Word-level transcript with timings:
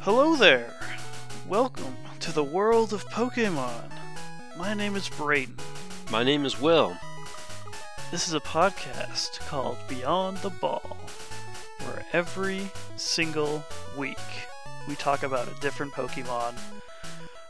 Hello 0.00 0.36
there! 0.36 0.74
Welcome 1.46 1.96
to 2.20 2.32
the 2.32 2.44
world 2.44 2.92
of 2.92 3.06
Pokemon. 3.08 3.90
My 4.56 4.74
name 4.74 4.96
is 4.96 5.08
Brayden. 5.08 5.58
My 6.10 6.22
name 6.22 6.44
is 6.44 6.60
Will. 6.60 6.96
This 8.10 8.26
is 8.26 8.34
a 8.34 8.40
podcast 8.40 9.40
called 9.40 9.76
Beyond 9.88 10.38
the 10.38 10.50
Ball, 10.50 10.96
where 11.84 12.04
every 12.12 12.70
single 12.96 13.62
week 13.96 14.18
we 14.88 14.94
talk 14.96 15.22
about 15.22 15.48
a 15.48 15.60
different 15.60 15.92
Pokemon 15.92 16.54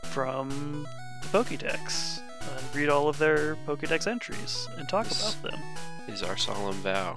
from 0.03 0.85
the 1.21 1.27
Pokédex 1.29 2.19
and 2.41 2.75
read 2.75 2.89
all 2.89 3.07
of 3.07 3.17
their 3.17 3.55
Pokédex 3.67 4.07
entries 4.07 4.67
and 4.77 4.87
talk 4.89 5.07
This- 5.07 5.33
about 5.35 5.51
them. 5.51 5.61
Is 6.07 6.23
our 6.23 6.35
solemn 6.35 6.75
vow 6.81 7.15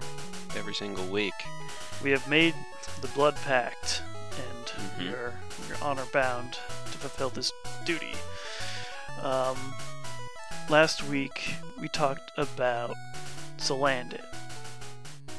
every 0.56 0.74
single 0.74 1.06
week. 1.06 1.32
We 2.02 2.10
have 2.10 2.28
made 2.28 2.54
the 3.00 3.08
blood 3.08 3.34
pact, 3.44 4.02
Mhm. 4.84 5.12
are 5.12 5.32
we 5.60 5.74
are 5.74 5.82
honor 5.82 6.04
bound 6.12 6.52
to 6.54 6.98
fulfill 6.98 7.30
this 7.30 7.52
duty. 7.84 8.14
Um, 9.22 9.56
last 10.68 11.02
week 11.04 11.54
we 11.80 11.88
talked 11.88 12.30
about 12.36 12.94
Salandit, 13.58 14.24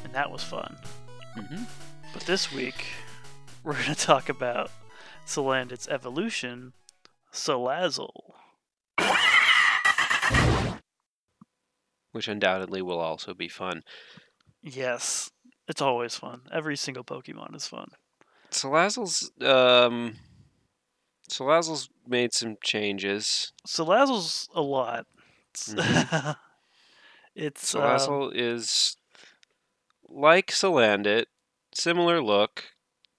and 0.03 0.13
that 0.13 0.31
was 0.31 0.43
fun. 0.43 0.77
Mm-hmm. 1.37 1.63
But 2.13 2.23
this 2.23 2.51
week 2.51 2.85
we're 3.63 3.73
going 3.73 3.85
to 3.85 3.95
talk 3.95 4.29
about 4.29 4.71
Salandit's 5.25 5.87
evolution, 5.87 6.73
Salazzle. 7.33 8.33
Which 12.11 12.27
undoubtedly 12.29 12.81
will 12.81 12.99
also 12.99 13.33
be 13.33 13.49
fun. 13.49 13.83
Yes, 14.61 15.29
it's 15.67 15.81
always 15.81 16.15
fun. 16.15 16.41
Every 16.51 16.77
single 16.77 17.03
Pokemon 17.03 17.55
is 17.55 17.67
fun. 17.67 17.89
Salazzle's 18.55 19.31
um 19.41 20.15
Salazzle's 21.29 21.89
made 22.07 22.33
some 22.33 22.55
changes. 22.63 23.51
Salazzle's 23.67 24.47
a 24.55 24.61
lot. 24.61 25.05
It's, 25.55 25.73
Mhm. 25.73 26.35
it's 27.35 27.75
um, 27.75 27.81
Salazzle 27.81 28.31
is 28.35 28.97
like 30.09 30.47
Salandit, 30.51 31.25
similar 31.73 32.21
look, 32.21 32.65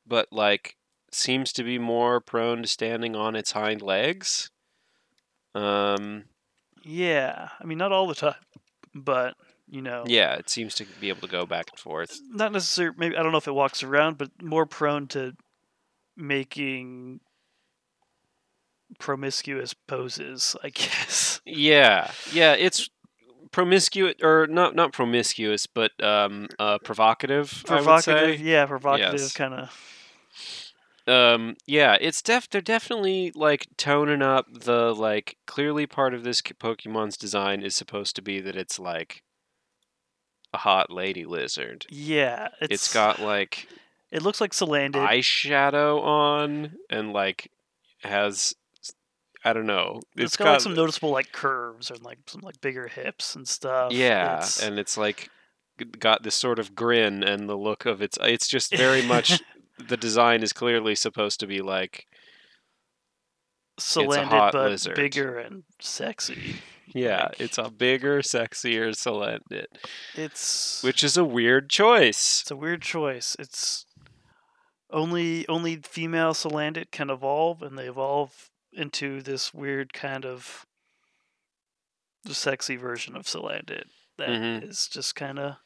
but 0.07 0.29
like 0.31 0.77
seems 1.13 1.53
to 1.55 1.65
be 1.65 1.79
more 1.79 2.21
prone 2.21 2.63
to 2.63 2.69
standing 2.69 3.17
on 3.17 3.35
its 3.35 3.53
hind 3.53 3.81
legs. 3.83 4.51
Um 5.55 6.25
Yeah, 6.85 7.49
I 7.59 7.65
mean, 7.65 7.79
not 7.79 7.93
all 7.93 8.07
the 8.07 8.15
time, 8.15 8.45
but 8.95 9.35
you 9.69 9.83
know, 9.83 10.05
yeah, 10.07 10.35
it 10.35 10.49
seems 10.51 10.75
to 10.77 10.87
be 11.01 11.09
able 11.09 11.23
to 11.23 11.29
go 11.29 11.45
back 11.47 11.67
and 11.73 11.79
forth. 11.79 12.19
not 12.31 12.53
necessarily. 12.53 12.97
Maybe 12.99 13.17
I 13.17 13.23
don't 13.23 13.33
know 13.33 13.39
if 13.39 13.49
it 13.49 13.55
walks 13.55 13.83
around, 13.83 14.19
but 14.19 14.31
more 14.43 14.67
prone 14.67 15.07
to 15.09 15.33
making 16.17 17.21
promiscuous 18.99 19.75
poses, 19.75 20.57
I 20.63 20.69
guess. 20.75 21.41
Yeah, 21.45 22.11
yeah, 22.33 22.53
it's 22.55 22.89
promiscuous 23.53 24.15
or 24.23 24.47
not 24.49 24.75
not 24.75 24.93
promiscuous, 24.93 25.67
but 25.67 25.93
um 26.03 26.49
uh 26.59 26.79
provocative. 26.79 27.65
I 27.69 27.75
would 27.75 27.85
Provocative, 27.85 28.39
say. 28.39 28.45
yeah, 28.45 28.67
provocative 28.67 29.21
Yes. 29.21 29.33
kind 29.33 29.55
of. 29.55 30.73
Um 31.13 31.57
yeah, 31.67 31.97
it's 32.01 32.23
def 32.23 32.49
they're 32.51 32.61
definitely 32.61 33.33
like 33.35 33.67
toning 33.77 34.23
up 34.23 34.47
the 34.53 34.95
like 34.95 35.37
clearly 35.47 35.87
part 35.87 36.15
of 36.15 36.25
this 36.25 36.41
Pokemon's 36.43 37.17
design 37.17 37.63
is 37.63 37.75
supposed 37.75 38.17
to 38.17 38.23
be 38.23 38.41
that 38.41 38.57
it's 38.57 38.79
like 38.79 39.23
a 40.57 40.59
hot 40.59 40.91
lady 40.91 41.25
lizard. 41.25 41.85
Yeah, 41.91 42.49
it's, 42.61 42.73
it's 42.75 42.95
got 42.95 43.21
like 43.21 43.69
It 44.11 44.23
looks 44.23 44.41
like 44.41 44.53
Salandit. 44.53 44.93
eyeshadow 45.07 46.01
on 46.03 46.77
and 46.89 47.13
like 47.13 47.51
has 48.03 48.55
I 49.45 49.53
don't 49.53 49.67
know. 49.67 50.01
it's 50.17 50.37
got, 50.37 50.53
like 50.53 50.61
some 50.61 50.75
noticeable 50.75 51.11
like 51.11 51.31
curves 51.33 51.91
and 51.91 52.03
like 52.03 52.19
some 52.27 52.41
like 52.41 52.61
bigger 52.61 52.89
hips 52.89 53.37
and 53.37 53.47
stuff. 53.47 53.93
Yeah, 53.93 54.35
It's- 54.39 54.61
and 54.63 54.79
it's 54.79 54.97
like 54.97 55.31
got 55.99 56.23
this 56.23 56.35
sort 56.35 56.59
of 56.59 56.75
grin 56.75 57.23
and 57.23 57.49
the 57.49 57.55
look 57.57 57.85
of 57.85 58.01
its. 58.01 58.19
It's 58.23 58.49
just 58.49 58.75
very 58.75 59.03
much 59.03 59.41
the 59.89 59.97
design 59.97 60.43
is 60.43 60.53
clearly 60.53 60.95
supposed 60.95 61.39
to 61.41 61.47
be 61.47 61.61
like 61.61 62.07
Salandit, 63.79 64.53
but 64.53 64.71
lizard. 64.71 64.97
bigger 64.97 65.39
and 65.39 65.65
sexy. 65.81 66.57
Yeah, 66.97 67.29
it's 67.39 67.59
a 67.59 67.71
bigger, 67.71 68.21
sexier 68.23 68.91
Salandit, 68.97 69.67
It's 70.15 70.83
which 70.83 71.05
is 71.05 71.17
a 71.17 71.25
weird 71.25 71.69
choice. 71.69 72.41
It's 72.43 72.51
a 72.51 72.57
weird 72.57 72.81
choice. 72.83 73.37
It's 73.39 73.85
only 74.91 75.47
only 75.49 75.77
female 75.77 76.33
Salandit 76.33 76.91
can 76.91 77.11
evolve, 77.11 77.63
and 77.63 77.77
they 77.77 77.87
evolve 77.87 78.51
into 78.73 79.21
this 79.21 79.53
weird 79.53 79.93
kind 79.93 80.25
of 80.25 80.65
sexy 82.27 82.77
version 82.77 83.15
of 83.17 83.25
Salandit 83.27 83.85
that 84.19 84.31
is 84.31 84.79
Mhm. 84.79 84.91
just 84.93 85.15
kind 85.15 85.39
of 85.39 85.57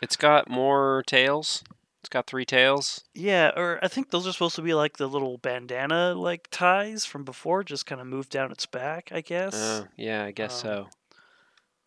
It's 0.00 0.16
got 0.16 0.48
more 0.48 1.02
tails. 1.06 1.62
It's 2.00 2.08
got 2.08 2.26
three 2.26 2.44
tails. 2.44 3.04
yeah. 3.14 3.50
Or 3.56 3.78
I 3.82 3.88
think 3.88 4.10
those 4.10 4.26
are 4.26 4.32
supposed 4.32 4.56
to 4.56 4.62
be 4.62 4.72
like 4.74 4.96
the 4.98 5.08
little 5.08 5.36
bandana 5.38 6.14
like 6.14 6.48
ties 6.50 7.04
from 7.04 7.24
before, 7.24 7.64
just 7.64 7.86
kind 7.86 8.00
of 8.00 8.06
moved 8.06 8.30
down 8.30 8.52
its 8.52 8.66
back. 8.66 9.10
I 9.12 9.20
guess. 9.20 9.54
Uh, 9.54 9.84
yeah, 9.96 10.24
I 10.24 10.30
guess 10.30 10.64
Um, 10.64 10.70
so. 10.70 10.86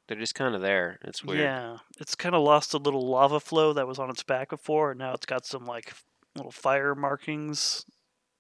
They're 0.08 0.20
just 0.20 0.36
kind 0.36 0.56
of 0.56 0.62
there. 0.62 1.00
It's 1.06 1.24
weird. 1.24 1.40
Yeah, 1.40 1.78
it's 1.98 2.16
kind 2.16 2.36
of 2.36 2.44
lost 2.44 2.74
a 2.74 2.78
little 2.78 3.08
lava 3.08 3.40
flow 3.40 3.72
that 3.72 3.88
was 3.88 3.98
on 3.98 4.10
its 4.10 4.24
back 4.24 4.50
before, 4.50 4.92
and 4.92 5.00
now 5.00 5.14
it's 5.14 5.26
got 5.26 5.46
some 5.46 5.66
like 5.66 5.94
little 6.36 6.52
fire 6.52 6.94
markings. 6.96 7.86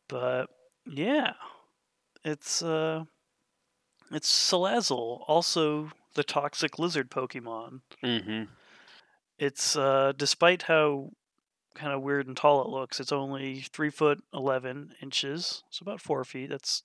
But 0.09 0.47
yeah, 0.85 1.33
it's 2.25 2.61
uh, 2.61 3.05
it's 4.11 4.29
Salazzle, 4.29 5.23
also 5.29 5.91
the 6.15 6.25
toxic 6.25 6.77
lizard 6.77 7.09
Pokemon. 7.09 7.79
Mm-hmm. 8.03 8.43
It's 9.39 9.77
uh, 9.77 10.11
despite 10.17 10.63
how 10.63 11.11
kind 11.75 11.93
of 11.93 12.01
weird 12.01 12.27
and 12.27 12.35
tall 12.37 12.61
it 12.61 12.69
looks, 12.69 12.99
it's 12.99 13.11
only 13.11 13.61
three 13.61 13.89
foot 13.89 14.23
eleven 14.33 14.93
inches, 15.01 15.63
so 15.69 15.83
about 15.83 16.01
four 16.01 16.23
feet. 16.23 16.49
That's 16.49 16.83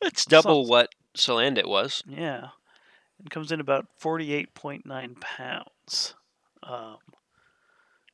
It's 0.00 0.24
double 0.24 0.66
what 0.66 0.94
Salandit 1.16 1.66
was. 1.66 2.02
Yeah. 2.06 2.48
It 3.24 3.30
comes 3.30 3.52
in 3.52 3.60
about 3.60 3.86
48.9 4.00 5.20
pounds. 5.20 6.14
Um, 6.64 6.96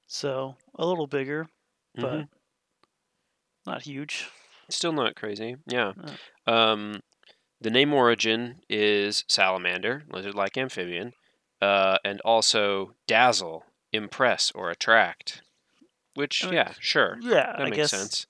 so 0.07 0.57
a 0.75 0.87
little 0.87 1.07
bigger, 1.07 1.49
but 1.95 2.13
Mhm. 2.13 2.29
not 3.67 3.83
huge. 3.83 4.29
Still 4.69 4.93
not 4.93 5.17
crazy. 5.17 5.57
Yeah. 5.67 5.95
Uh. 6.47 6.51
Um, 6.51 7.03
the 7.61 7.71
name 7.71 7.95
origin 7.95 8.61
is 8.69 9.25
salamander, 9.29 10.05
lizard-like 10.11 10.59
amphibian, 10.59 11.15
uh, 11.63 11.99
and 12.05 12.21
also 12.21 12.95
dazzle, 13.07 13.65
impress, 13.93 14.51
or 14.55 14.71
attract. 14.71 15.43
Which, 16.15 16.43
I 16.45 16.47
mean, 16.49 16.55
yeah, 16.57 16.73
sure, 16.81 17.19
Yeah, 17.21 17.53
that 17.53 17.61
I 17.61 17.65
makes 17.65 17.77
guess. 17.77 17.91
sense. 17.91 18.27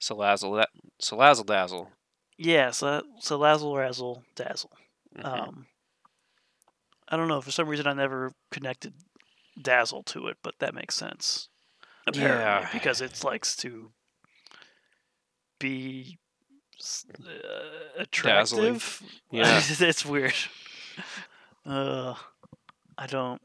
Salazzle, 0.00 0.56
that 0.58 0.70
Salazzle 1.02 1.44
dazzle. 1.46 1.90
Yeah, 2.38 2.70
so, 2.70 3.02
so 3.20 3.36
Lazzle, 3.38 3.76
Razzle, 3.76 4.22
Dazzle. 4.36 4.70
Mhm. 5.16 5.24
Um, 5.24 5.66
I 7.08 7.16
don't 7.16 7.26
know. 7.28 7.40
For 7.40 7.50
some 7.50 7.68
reason, 7.68 7.86
I 7.86 7.92
never 7.94 8.32
connected 8.50 8.94
Dazzle 9.60 10.04
to 10.04 10.28
it, 10.28 10.36
but 10.42 10.54
that 10.60 10.74
makes 10.74 10.94
sense. 10.94 11.48
Apparently, 12.06 12.40
Yeah. 12.44 12.68
because 12.72 13.00
it 13.00 13.24
likes 13.24 13.56
to 13.56 13.90
be 15.58 16.18
uh, 16.80 18.04
Dazzling. 18.22 18.76
attractive. 18.76 19.02
Yeah. 19.32 19.60
it's 19.80 20.04
weird. 20.06 20.34
Uh, 21.66 22.14
I 22.96 23.06
don't. 23.06 23.42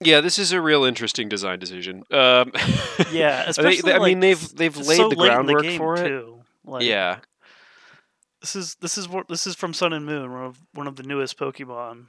Yeah, 0.00 0.20
this 0.20 0.38
is 0.38 0.52
a 0.52 0.60
real 0.60 0.84
interesting 0.84 1.28
design 1.28 1.58
decision. 1.58 2.02
Um, 2.10 2.52
Yeah, 3.12 3.44
especially 3.46 3.82
they- 3.82 3.92
I 3.94 3.98
mean, 3.98 4.20
like, 4.20 4.20
they've 4.20 4.54
they've 4.56 4.76
laid 4.76 4.96
so 4.96 5.08
the 5.08 5.16
groundwork 5.16 5.62
game, 5.62 5.78
for 5.78 5.94
it. 5.96 6.06
too. 6.08 6.40
Like, 6.64 6.82
yeah, 6.84 7.18
this 8.40 8.54
is 8.56 8.74
this 8.76 8.98
is 8.98 9.08
what 9.08 9.28
this 9.28 9.46
is 9.46 9.54
from 9.54 9.72
Sun 9.72 9.92
and 9.92 10.04
Moon, 10.04 10.30
one 10.32 10.44
of 10.44 10.58
one 10.74 10.86
of 10.86 10.96
the 10.96 11.02
newest 11.02 11.38
Pokemon 11.38 12.06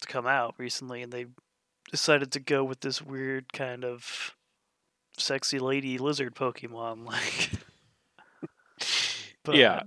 to 0.00 0.06
come 0.08 0.26
out 0.26 0.54
recently, 0.58 1.02
and 1.02 1.12
they 1.12 1.26
decided 1.90 2.32
to 2.32 2.40
go 2.40 2.64
with 2.64 2.80
this 2.80 3.00
weird 3.02 3.52
kind 3.52 3.84
of 3.84 4.34
sexy 5.18 5.58
lady 5.58 5.98
lizard 5.98 6.34
Pokemon, 6.34 7.04
like. 7.06 7.50
but, 9.44 9.54
Yeah. 9.54 9.82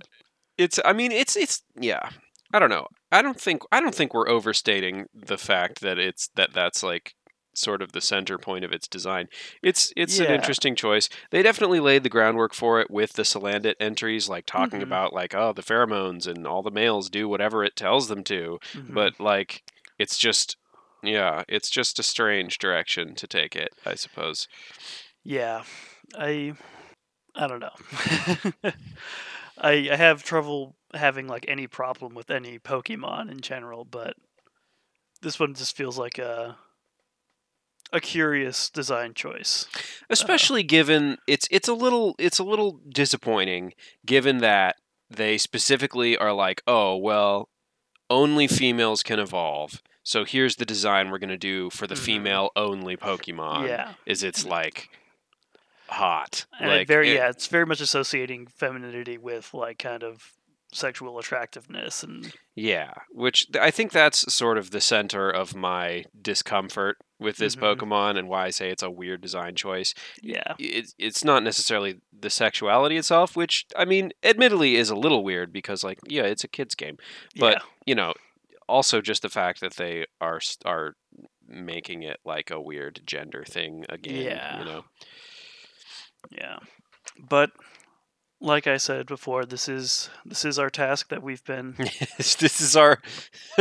it's 0.58 0.78
i 0.84 0.92
mean 0.92 1.10
it's 1.12 1.36
it's 1.36 1.62
yeah 1.80 2.08
i 2.52 2.58
don't 2.58 2.70
know 2.70 2.86
i 3.10 3.20
don't 3.22 3.40
think 3.40 3.62
i 3.72 3.80
don't 3.80 3.94
think 3.94 4.14
we're 4.14 4.28
overstating 4.28 5.06
the 5.14 5.36
fact 5.38 5.80
that 5.80 5.98
it's 5.98 6.28
that 6.36 6.52
that's 6.52 6.82
like 6.82 7.14
sort 7.58 7.80
of 7.82 7.92
the 7.92 8.00
center 8.00 8.38
point 8.38 8.64
of 8.64 8.72
its 8.72 8.86
design 8.88 9.28
it's 9.62 9.92
it's 9.96 10.18
an 10.18 10.26
interesting 10.32 10.74
choice 10.76 11.08
they 11.30 11.42
definitely 11.42 11.80
laid 11.80 12.02
the 12.02 12.08
groundwork 12.08 12.54
for 12.54 12.80
it 12.80 12.90
with 12.90 13.12
the 13.14 13.22
salandit 13.22 13.74
entries 13.80 14.28
like 14.28 14.46
talking 14.46 14.80
Mhm. 14.80 14.84
about 14.84 15.12
like 15.12 15.34
oh 15.34 15.52
the 15.52 15.62
pheromones 15.62 16.26
and 16.26 16.46
all 16.46 16.62
the 16.62 16.70
males 16.70 17.08
do 17.10 17.28
whatever 17.28 17.64
it 17.64 17.76
tells 17.76 18.08
them 18.08 18.22
to 18.24 18.58
mhm. 18.72 18.92
but 18.94 19.18
like 19.20 19.62
it's 19.98 20.16
just 20.18 20.56
yeah 21.02 21.44
it's 21.48 21.70
just 21.70 21.98
a 21.98 22.02
strange 22.02 22.58
direction 22.58 23.14
to 23.14 23.26
take 23.26 23.54
it 23.54 23.70
i 23.86 23.94
suppose 23.94 24.48
Yeah, 25.22 25.62
I 26.18 26.52
I 27.34 27.46
don't 27.48 27.60
know. 27.60 27.74
I 29.58 29.88
I 29.90 29.96
have 29.96 30.22
trouble 30.22 30.76
having 30.92 31.26
like 31.26 31.44
any 31.48 31.66
problem 31.66 32.14
with 32.14 32.30
any 32.30 32.58
Pokemon 32.58 33.30
in 33.30 33.40
general, 33.40 33.84
but 33.84 34.14
this 35.22 35.40
one 35.40 35.54
just 35.54 35.76
feels 35.76 35.98
like 35.98 36.18
a 36.18 36.56
a 37.94 38.00
curious 38.00 38.68
design 38.68 39.14
choice. 39.14 39.66
especially 40.10 40.62
given 40.62 41.16
it's 41.26 41.46
it's 41.50 41.68
a 41.68 41.74
little 41.74 42.14
it's 42.18 42.38
a 42.38 42.44
little 42.44 42.80
disappointing 42.88 43.72
given 44.04 44.38
that 44.38 44.76
they 45.08 45.38
specifically 45.38 46.16
are 46.16 46.32
like 46.32 46.60
oh 46.66 46.96
well 46.96 47.48
only 48.10 48.46
females 48.46 49.02
can 49.02 49.18
evolve 49.18 49.80
so 50.02 50.24
here's 50.24 50.56
the 50.56 50.66
design 50.66 51.10
we're 51.10 51.18
going 51.18 51.30
to 51.30 51.36
do 51.38 51.70
for 51.70 51.86
the 51.86 51.94
Mhm. 51.94 51.98
female 52.04 52.50
only 52.56 52.96
pokemon 52.96 53.66
yeah. 53.68 53.94
is 54.04 54.22
it's 54.22 54.44
like 54.44 54.90
hot 55.88 56.46
And 56.60 56.70
it 56.72 56.88
very 56.88 57.10
it- 57.10 57.14
yeah, 57.16 57.28
it's 57.30 57.46
very 57.46 57.64
much 57.66 57.80
associating 57.80 58.46
femininity 58.46 59.18
with 59.18 59.54
like 59.54 59.78
kind 59.78 60.02
of 60.02 60.33
sexual 60.74 61.18
attractiveness 61.18 62.02
and 62.02 62.32
yeah 62.56 62.92
which 63.12 63.46
i 63.60 63.70
think 63.70 63.92
that's 63.92 64.32
sort 64.34 64.58
of 64.58 64.70
the 64.72 64.80
center 64.80 65.30
of 65.30 65.54
my 65.54 66.04
discomfort 66.20 66.96
with 67.20 67.36
this 67.36 67.54
Mhm. 67.56 67.60
pokemon 67.78 68.18
and 68.18 68.28
why 68.28 68.46
i 68.46 68.50
say 68.50 68.70
it's 68.70 68.82
a 68.82 68.90
weird 68.90 69.20
design 69.20 69.54
choice 69.54 69.94
yeah. 70.20 70.54
it's 70.58 70.94
it's 70.98 71.22
not 71.24 71.42
necessarily 71.42 72.00
the 72.12 72.30
sexuality 72.30 72.96
itself, 72.96 73.36
which 73.36 73.66
I 73.76 73.84
mean, 73.84 74.10
admittedly, 74.22 74.76
is 74.76 74.88
a 74.88 74.96
little 74.96 75.22
weird 75.22 75.52
because 75.52 75.84
like 75.84 75.98
yeah, 76.08 76.22
it's 76.22 76.42
a 76.44 76.48
kids 76.48 76.74
game, 76.74 76.96
But- 77.38 77.54
yeah. 77.54 77.62
you 77.86 77.94
know. 77.94 78.14
Also, 78.66 79.02
just 79.02 79.20
the 79.20 79.28
fact 79.28 79.60
that 79.60 79.74
they 79.74 80.06
are 80.22 80.40
are 80.64 80.96
making 81.46 82.02
it 82.02 82.18
like 82.24 82.50
a 82.50 82.58
weird 82.58 83.02
gender 83.04 83.44
thing 83.46 83.84
again. 83.90 84.22
Yeah. 84.22 84.58
You 84.58 84.64
know. 84.64 84.84
Yeah. 86.30 86.58
But 87.28 87.50
like 88.44 88.66
I 88.66 88.76
said 88.76 89.06
before, 89.06 89.44
this 89.44 89.68
is 89.68 90.10
this 90.24 90.44
is 90.44 90.58
our 90.58 90.70
task 90.70 91.08
that 91.08 91.22
we've 91.22 91.44
been 91.44 91.74
this 92.18 92.60
is 92.60 92.76
our 92.76 93.00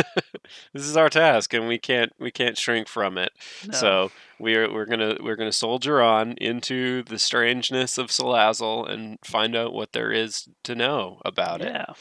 this 0.73 0.83
is 0.83 0.97
our 0.97 1.09
task, 1.09 1.53
and 1.53 1.67
we 1.67 1.77
can't 1.77 2.11
we 2.19 2.31
can't 2.31 2.57
shrink 2.57 2.87
from 2.87 3.17
it. 3.17 3.31
no, 3.65 3.73
So 3.73 4.11
we're 4.39 4.71
we're 4.71 4.85
gonna 4.85 5.17
we're 5.21 5.35
gonna 5.35 5.51
soldier 5.51 6.01
on 6.01 6.33
into 6.33 7.03
the 7.03 7.17
strangeness 7.19 7.97
of 7.97 8.07
Salazzle 8.07 8.89
and 8.89 9.17
find 9.23 9.55
out 9.55 9.73
what 9.73 9.93
there 9.93 10.11
is 10.11 10.47
to 10.63 10.75
know 10.75 11.21
about 11.25 11.61
it. 11.61 11.69
yeah. 11.73 11.93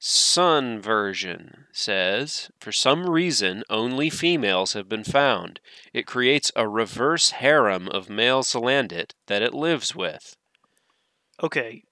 Sun 0.00 0.80
version 0.80 1.64
says, 1.72 2.50
for 2.60 2.70
some 2.70 3.10
reason, 3.10 3.64
only 3.68 4.08
females 4.10 4.74
have 4.74 4.88
been 4.88 5.02
found. 5.02 5.58
It 5.92 6.06
creates 6.06 6.52
a 6.54 6.68
reverse 6.68 7.30
harem 7.32 7.88
of 7.88 8.08
male 8.08 8.44
Salandit 8.44 9.14
that 9.26 9.42
it 9.42 9.52
lives 9.54 9.96
with. 9.96 10.36
Okay. 11.42 11.84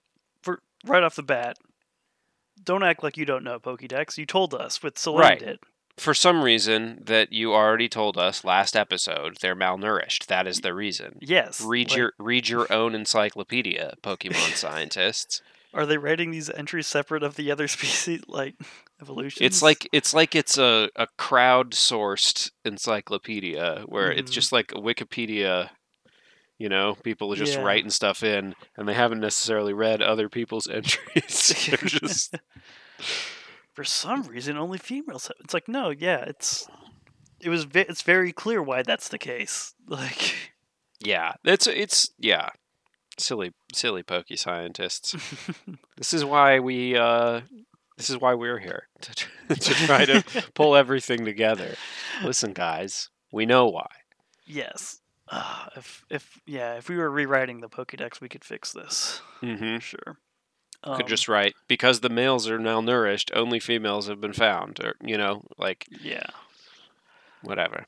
For 0.42 0.60
right 0.86 1.02
off 1.02 1.16
the 1.16 1.22
bat, 1.22 1.56
don't 2.62 2.82
act 2.82 3.02
like 3.02 3.16
you 3.16 3.24
don't 3.24 3.44
know 3.44 3.58
Pokédex. 3.58 4.16
You 4.18 4.26
told 4.26 4.54
us 4.54 4.82
with 4.82 4.98
Right. 5.06 5.38
did. 5.38 5.58
For 5.96 6.12
some 6.12 6.42
reason 6.42 7.02
that 7.06 7.32
you 7.32 7.54
already 7.54 7.88
told 7.88 8.18
us 8.18 8.44
last 8.44 8.76
episode, 8.76 9.38
they're 9.40 9.56
malnourished. 9.56 10.26
That 10.26 10.46
is 10.46 10.60
the 10.60 10.74
reason. 10.74 11.18
Yes. 11.22 11.60
Read 11.62 11.88
like, 11.90 11.96
your 11.96 12.12
read 12.18 12.48
your 12.50 12.70
own 12.70 12.94
encyclopedia, 12.94 13.94
Pokemon 14.02 14.54
scientists. 14.56 15.40
Are 15.72 15.86
they 15.86 15.96
writing 15.98 16.30
these 16.30 16.50
entries 16.50 16.86
separate 16.86 17.22
of 17.22 17.36
the 17.36 17.50
other 17.50 17.66
species 17.76 18.22
like 18.28 18.56
evolution? 19.00 19.44
It's 19.44 19.62
like 19.62 19.88
it's 19.90 20.12
like 20.12 20.34
it's 20.34 20.58
a, 20.58 20.90
a 20.96 21.06
crowd-sourced 21.16 22.50
encyclopedia 22.64 23.84
where 23.86 24.10
it's 24.12 24.30
Mhm. 24.30 24.34
just 24.34 24.52
like 24.52 24.72
a 24.72 24.76
Wikipedia. 24.80 25.70
You 26.58 26.68
know, 26.70 26.94
people 27.02 27.32
are 27.32 27.36
just 27.36 27.54
Yeah. 27.54 27.62
writing 27.62 27.90
stuff 27.90 28.22
in, 28.22 28.54
and 28.76 28.88
they 28.88 28.94
haven't 28.94 29.20
necessarily 29.20 29.72
read 29.74 30.00
other 30.02 30.28
people's 30.28 30.66
entries. 30.72 31.66
They're 31.68 31.76
just 31.88 32.34
for 33.74 33.84
some 33.84 34.22
reason 34.22 34.56
only 34.56 34.78
females 34.78 35.26
have. 35.28 35.36
It's 35.40 35.54
like 35.54 35.68
no, 35.68 35.90
yeah, 35.90 36.24
it's 36.26 36.66
it 37.40 37.48
was 37.50 37.64
ve- 37.64 37.80
it's 37.88 38.02
very 38.02 38.32
clear 38.32 38.62
why 38.62 38.82
that's 38.82 39.08
the 39.08 39.18
case. 39.18 39.74
Like 39.86 40.34
yeah, 41.00 41.34
it's 41.44 41.66
it's 41.66 42.10
yeah, 42.18 42.48
silly 43.18 43.52
silly 43.74 44.02
pokey 44.02 44.36
scientists. 44.36 45.14
This 45.98 46.14
is 46.14 46.24
why 46.24 46.58
we 46.58 46.96
uh, 46.96 47.42
this 47.98 48.08
is 48.08 48.18
why 48.18 48.32
we're 48.34 48.58
here 48.60 48.88
to 49.02 49.14
to 49.54 49.74
try 49.86 50.06
to 50.06 50.24
pull 50.54 50.74
everything 50.74 51.24
together. 51.26 51.74
Listen, 52.24 52.52
guys, 52.54 53.10
we 53.30 53.44
know 53.44 53.66
why. 53.66 53.88
yes. 54.46 55.00
Uh, 55.28 55.66
if 55.76 56.04
if 56.08 56.40
yeah, 56.46 56.74
if 56.74 56.88
we 56.88 56.96
were 56.96 57.10
rewriting 57.10 57.60
the 57.60 57.68
Pokédex, 57.68 58.20
we 58.20 58.28
could 58.28 58.44
fix 58.44 58.72
this 58.72 59.20
hmm 59.40 59.76
for 59.76 59.80
sure. 59.80 60.18
Could 60.84 60.92
Um, 61.02 61.08
just 61.08 61.26
write 61.28 61.54
because 61.66 62.00
the 62.00 62.08
males 62.08 62.48
are 62.48 62.58
malnourished, 62.60 63.30
only 63.34 63.58
females 63.58 64.06
have 64.06 64.20
been 64.20 64.32
found, 64.32 64.78
or 64.84 64.94
you 65.02 65.18
know, 65.18 65.42
like 65.58 65.86
yeah. 65.90 66.26
whatever. 67.42 67.84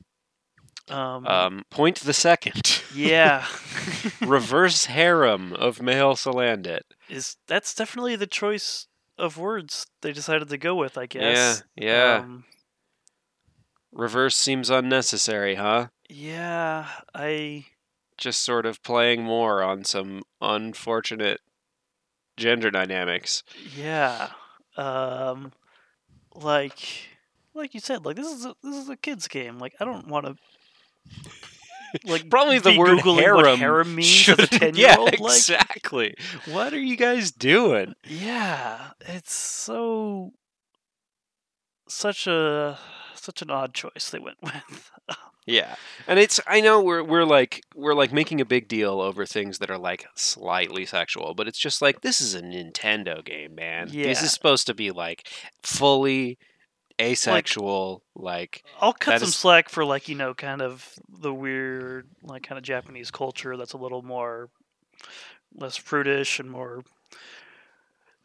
Um, 0.89 1.25
Um, 1.25 1.63
point 1.69 1.99
the 1.99 2.13
second. 2.13 2.81
yeah. 2.95 3.45
Reverse 4.21 4.85
harem 4.85 5.53
of 5.53 5.81
male 5.81 6.15
Salandit. 6.15 6.81
is 7.09 7.37
that's 7.47 7.73
definitely 7.73 8.15
the 8.15 8.27
choice 8.27 8.87
of 9.17 9.37
words 9.37 9.87
they 10.01 10.11
decided 10.11 10.49
to 10.49 10.57
go 10.57 10.75
with, 10.75 10.97
I 10.97 11.05
Yeah, 11.13 11.53
guess. 11.53 11.63
yeah. 11.75 12.17
Um, 12.19 12.45
Reverse 13.91 14.35
seems 14.35 14.69
unnecessary, 14.69 15.55
huh? 15.55 15.87
Yeah, 16.09 16.87
I 17.13 17.65
Just 18.17 18.41
sort 18.41 18.65
of 18.65 18.81
playing 18.83 19.23
more 19.23 19.63
on 19.63 19.83
some 19.85 20.23
unfortunate 20.41 21.41
gender 22.37 22.71
dynamics. 22.71 23.43
yeah. 23.75 24.31
Um 24.77 25.51
like 26.35 26.79
like 27.53 27.73
you 27.73 27.79
said, 27.79 28.05
like 28.05 28.15
this 28.15 28.27
is 28.27 28.45
a, 28.45 28.55
this 28.63 28.75
is 28.75 28.89
a 28.89 28.95
kids 28.97 29.27
game. 29.27 29.59
Like 29.59 29.73
I 29.79 29.85
don't 29.85 30.07
want 30.07 30.25
to 30.25 30.35
like 32.05 32.29
Probably 32.29 32.59
the 32.59 32.77
word 32.77 32.99
Googling 32.99 33.19
harem, 33.19 33.35
what 33.45 33.59
harem 33.59 33.95
means 33.95 34.29
as 34.29 34.39
a 34.39 34.47
10 34.47 34.75
year 34.75 34.87
yeah, 34.89 34.95
old 34.97 35.19
like 35.19 35.37
exactly. 35.37 36.15
What 36.45 36.73
are 36.73 36.79
you 36.79 36.95
guys 36.95 37.31
doing? 37.31 37.93
yeah, 38.07 38.91
it's 39.01 39.33
so 39.33 40.31
such 41.87 42.27
a 42.27 42.77
such 43.15 43.41
an 43.41 43.49
odd 43.49 43.73
choice 43.73 44.09
they 44.11 44.19
went 44.19 44.37
with. 44.43 44.91
Yeah, 45.45 45.75
and 46.07 46.19
it's 46.19 46.39
I 46.45 46.61
know 46.61 46.81
we're 46.81 47.03
we're 47.03 47.23
like 47.23 47.61
we're 47.75 47.95
like 47.95 48.13
making 48.13 48.39
a 48.39 48.45
big 48.45 48.67
deal 48.67 49.01
over 49.01 49.25
things 49.25 49.57
that 49.59 49.71
are 49.71 49.77
like 49.79 50.05
slightly 50.15 50.85
sexual, 50.85 51.33
but 51.33 51.47
it's 51.47 51.57
just 51.57 51.81
like 51.81 52.01
this 52.01 52.21
is 52.21 52.35
a 52.35 52.41
Nintendo 52.41 53.23
game, 53.25 53.55
man. 53.55 53.87
This 54.09 54.21
is 54.21 54.31
supposed 54.31 54.67
to 54.67 54.73
be 54.75 54.91
like 54.91 55.27
fully 55.63 56.37
asexual, 57.01 58.03
like, 58.13 58.63
I'll 58.81 58.91
cut 58.93 59.19
some 59.21 59.29
is- 59.29 59.35
slack 59.35 59.69
for 59.69 59.85
like 59.85 60.09
you 60.09 60.15
know 60.15 60.33
kind 60.33 60.61
of 60.61 60.93
the 61.07 61.33
weird 61.33 62.07
like 62.23 62.43
kind 62.43 62.57
of 62.59 62.63
Japanese 62.63 63.09
culture 63.09 63.55
that's 63.57 63.73
a 63.73 63.77
little 63.77 64.01
more 64.01 64.49
less 65.55 65.79
prudish 65.79 66.39
and 66.39 66.51
more. 66.51 66.83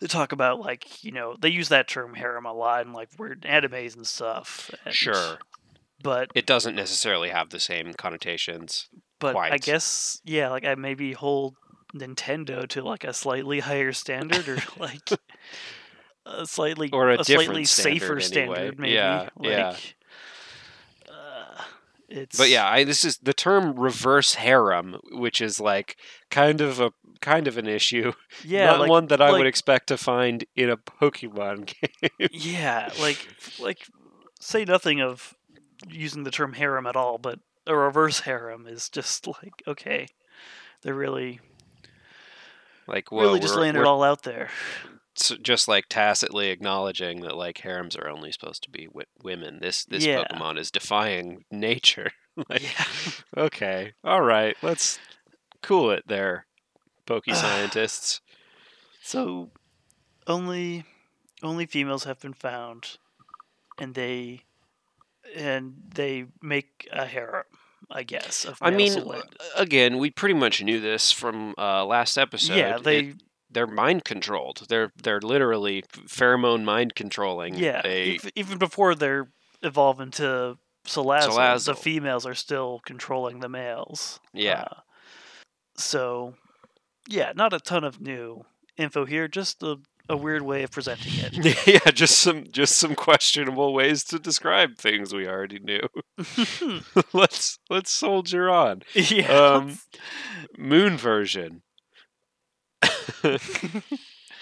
They 0.01 0.09
talk 0.09 0.33
about 0.33 0.61
like 0.61 1.03
you 1.05 1.13
know 1.13 1.37
they 1.41 1.49
use 1.49 1.69
that 1.71 1.89
term 1.89 2.15
harem 2.15 2.45
a 2.47 2.53
lot 2.53 2.85
in 2.85 2.93
like 2.93 3.09
weird 3.19 3.43
animes 3.43 3.97
and 3.97 4.07
stuff. 4.07 4.71
and- 4.85 4.93
sure, 4.95 5.39
but 6.05 6.31
it 6.37 6.47
doesn't 6.47 6.77
necessarily 6.77 7.31
have 7.31 7.51
the 7.51 7.59
same 7.59 7.93
connotations. 7.95 8.89
but 9.19 9.35
I 9.37 9.59
guess 9.59 10.21
yeah, 10.25 10.51
like 10.51 10.65
I 10.65 10.77
maybe 10.77 11.13
hold 11.13 11.57
Nintendo 11.95 12.69
to 12.69 12.83
like 12.83 13.03
a 13.05 13.13
slightly 13.13 13.61
higher 13.61 13.93
standard 13.93 14.49
or 14.49 14.59
like 14.79 15.01
a 16.27 16.47
slightly 16.47 16.91
Or 16.93 17.11
a 17.11 17.17
different 17.19 17.47
slightly 17.47 17.65
safer 17.65 18.21
standard, 18.21 18.41
anyway. 18.41 18.55
standard 18.57 18.79
maybe. 18.79 18.95
Yeah, 18.95 19.29
yeah. 19.41 19.69
like, 19.71 19.97
Uh, 21.09 21.63
it's 22.09 22.37
But 22.39 22.51
yeah, 22.51 22.69
I, 22.69 22.85
this 22.85 23.05
is 23.05 23.19
the 23.19 23.33
term 23.35 23.79
reverse 23.79 24.35
harem, 24.35 24.97
which 25.13 25.41
is 25.41 25.59
like 25.61 25.97
kind 26.31 26.61
of 26.61 26.81
a 26.81 26.93
kind 27.21 27.47
of 27.49 27.57
an 27.57 27.67
issue. 27.67 28.13
yeah, 28.45 28.67
Not 28.67 28.81
like, 28.81 28.91
one 28.91 29.07
that 29.07 29.21
I 29.23 29.33
would 29.33 29.47
expect 29.47 29.87
to 29.89 29.97
find 29.97 30.45
in 30.55 30.69
a 30.71 30.77
Pokemon 30.77 31.67
game. 32.21 32.29
yeah, 32.31 32.91
like 33.01 33.27
like 33.59 33.87
say 34.41 34.65
nothing 34.65 35.01
of 35.01 35.35
using 35.89 36.25
the 36.25 36.31
term 36.31 36.53
harem 36.55 36.87
at 36.87 36.97
all, 36.97 37.19
but 37.19 37.39
a 37.67 37.75
reverse 37.77 38.21
harem 38.21 38.67
is 38.67 38.89
just 38.89 39.27
like 39.27 39.63
okay, 39.67 40.07
they're 40.83 40.95
really 40.95 41.41
like, 42.87 43.11
well, 43.11 43.27
really 43.29 43.41
just 43.41 43.57
laying 43.57 43.77
it 43.77 43.85
all 43.85 44.03
out 44.03 44.23
there. 44.25 44.51
just 45.43 45.69
like 45.69 45.87
tacitly 45.89 46.51
acknowledging 46.51 47.21
that 47.23 47.37
like 47.37 47.59
harems 47.59 47.97
are 47.97 48.09
only 48.11 48.31
supposed 48.33 48.63
to 48.65 48.71
be 48.71 48.87
wi- 48.87 49.07
women. 49.23 49.59
This 49.61 49.85
this 49.85 50.05
Yeah. 50.05 50.25
Pokemon 50.25 50.59
is 50.59 50.71
defying 50.71 51.45
nature. 51.51 52.11
like, 52.51 52.63
yeah, 52.63 52.85
okay, 53.45 53.93
all 54.03 54.21
right, 54.23 54.57
let's 54.61 54.99
cool 55.63 55.91
it 55.93 56.03
there, 56.09 56.47
Poke 57.07 57.25
scientists. 57.33 58.21
so 59.03 59.51
only 60.27 60.85
only 61.43 61.65
females 61.67 62.05
have 62.05 62.19
been 62.21 62.35
found, 62.35 62.97
and 63.79 63.95
they 63.95 64.41
and 65.37 65.75
they 65.95 66.27
make 66.43 66.89
a 66.93 67.07
harem. 67.07 67.45
I 67.91 68.03
guess. 68.03 68.47
Of 68.47 68.57
I 68.63 68.71
mean, 68.71 68.97
uh, 68.99 69.21
again, 69.57 69.99
we 69.99 70.11
pretty 70.11 70.35
much 70.35 70.63
knew 70.63 70.81
this 70.81 71.13
from 71.13 71.55
uh, 71.59 71.85
last 71.85 72.17
episode. 72.17 72.57
yeah, 72.57 72.77
It- 72.77 72.83
they 72.85 73.15
they're 73.51 73.67
mind 73.67 74.05
controlled. 74.05 74.65
They're 74.69 74.91
they're 75.01 75.21
literally 75.21 75.83
pheromone 76.09 76.65
mind 76.65 76.95
controlling. 76.95 77.55
yeah 77.57 77.87
even 78.35 78.59
before 78.59 78.95
they're 78.95 79.29
evolve 79.63 80.01
into 80.01 80.57
Salazzle, 80.87 81.29
Salazzle. 81.31 81.65
the 81.67 81.75
females 81.75 82.27
are 82.27 82.35
still 82.35 82.81
controlling 82.85 83.41
the 83.41 83.49
males. 83.49 84.19
yeah. 84.33 84.63
Uh, 84.71 84.81
so, 85.77 86.35
yeah, 87.09 87.33
not 87.35 87.53
a 87.53 87.59
ton 87.61 87.85
of 87.85 88.01
new 88.01 88.45
info 88.77 89.05
here, 89.05 89.29
just 89.29 89.63
a, 89.63 89.77
a 90.09 90.17
weird 90.17 90.43
way 90.43 90.63
of 90.63 90.71
presenting 90.71 91.13
it. 91.17 91.67
yeah, 91.67 91.91
just 91.91 92.19
some 92.19 92.45
just 92.51 92.77
some 92.77 92.95
questionable 92.95 93.73
ways 93.73 94.05
to 94.05 94.19
describe 94.19 94.77
things 94.77 95.15
we 95.15 95.27
already 95.27 95.59
knew. 95.59 95.81
let's 97.13 97.59
let's 97.71 97.91
soldier 97.91 98.51
on. 98.51 98.83
yeah. 98.95 99.33
Um, 99.33 99.79
Moon 100.59 100.97
version. 100.97 101.63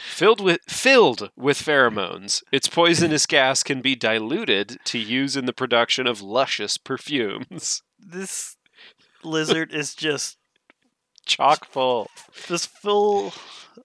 filled 0.04 0.40
with 0.40 0.60
filled 0.68 1.30
with 1.36 1.58
pheromones, 1.58 2.42
its 2.52 2.68
poisonous 2.68 3.26
gas 3.26 3.62
can 3.62 3.80
be 3.80 3.94
diluted 3.94 4.78
to 4.84 4.98
use 4.98 5.36
in 5.36 5.46
the 5.46 5.52
production 5.52 6.06
of 6.06 6.20
luscious 6.20 6.76
perfumes. 6.76 7.82
this 7.98 8.56
lizard 9.24 9.72
is 9.72 9.94
just 9.94 10.36
Chock 11.26 11.64
full, 11.64 12.08
just 12.46 12.68
full 12.68 13.32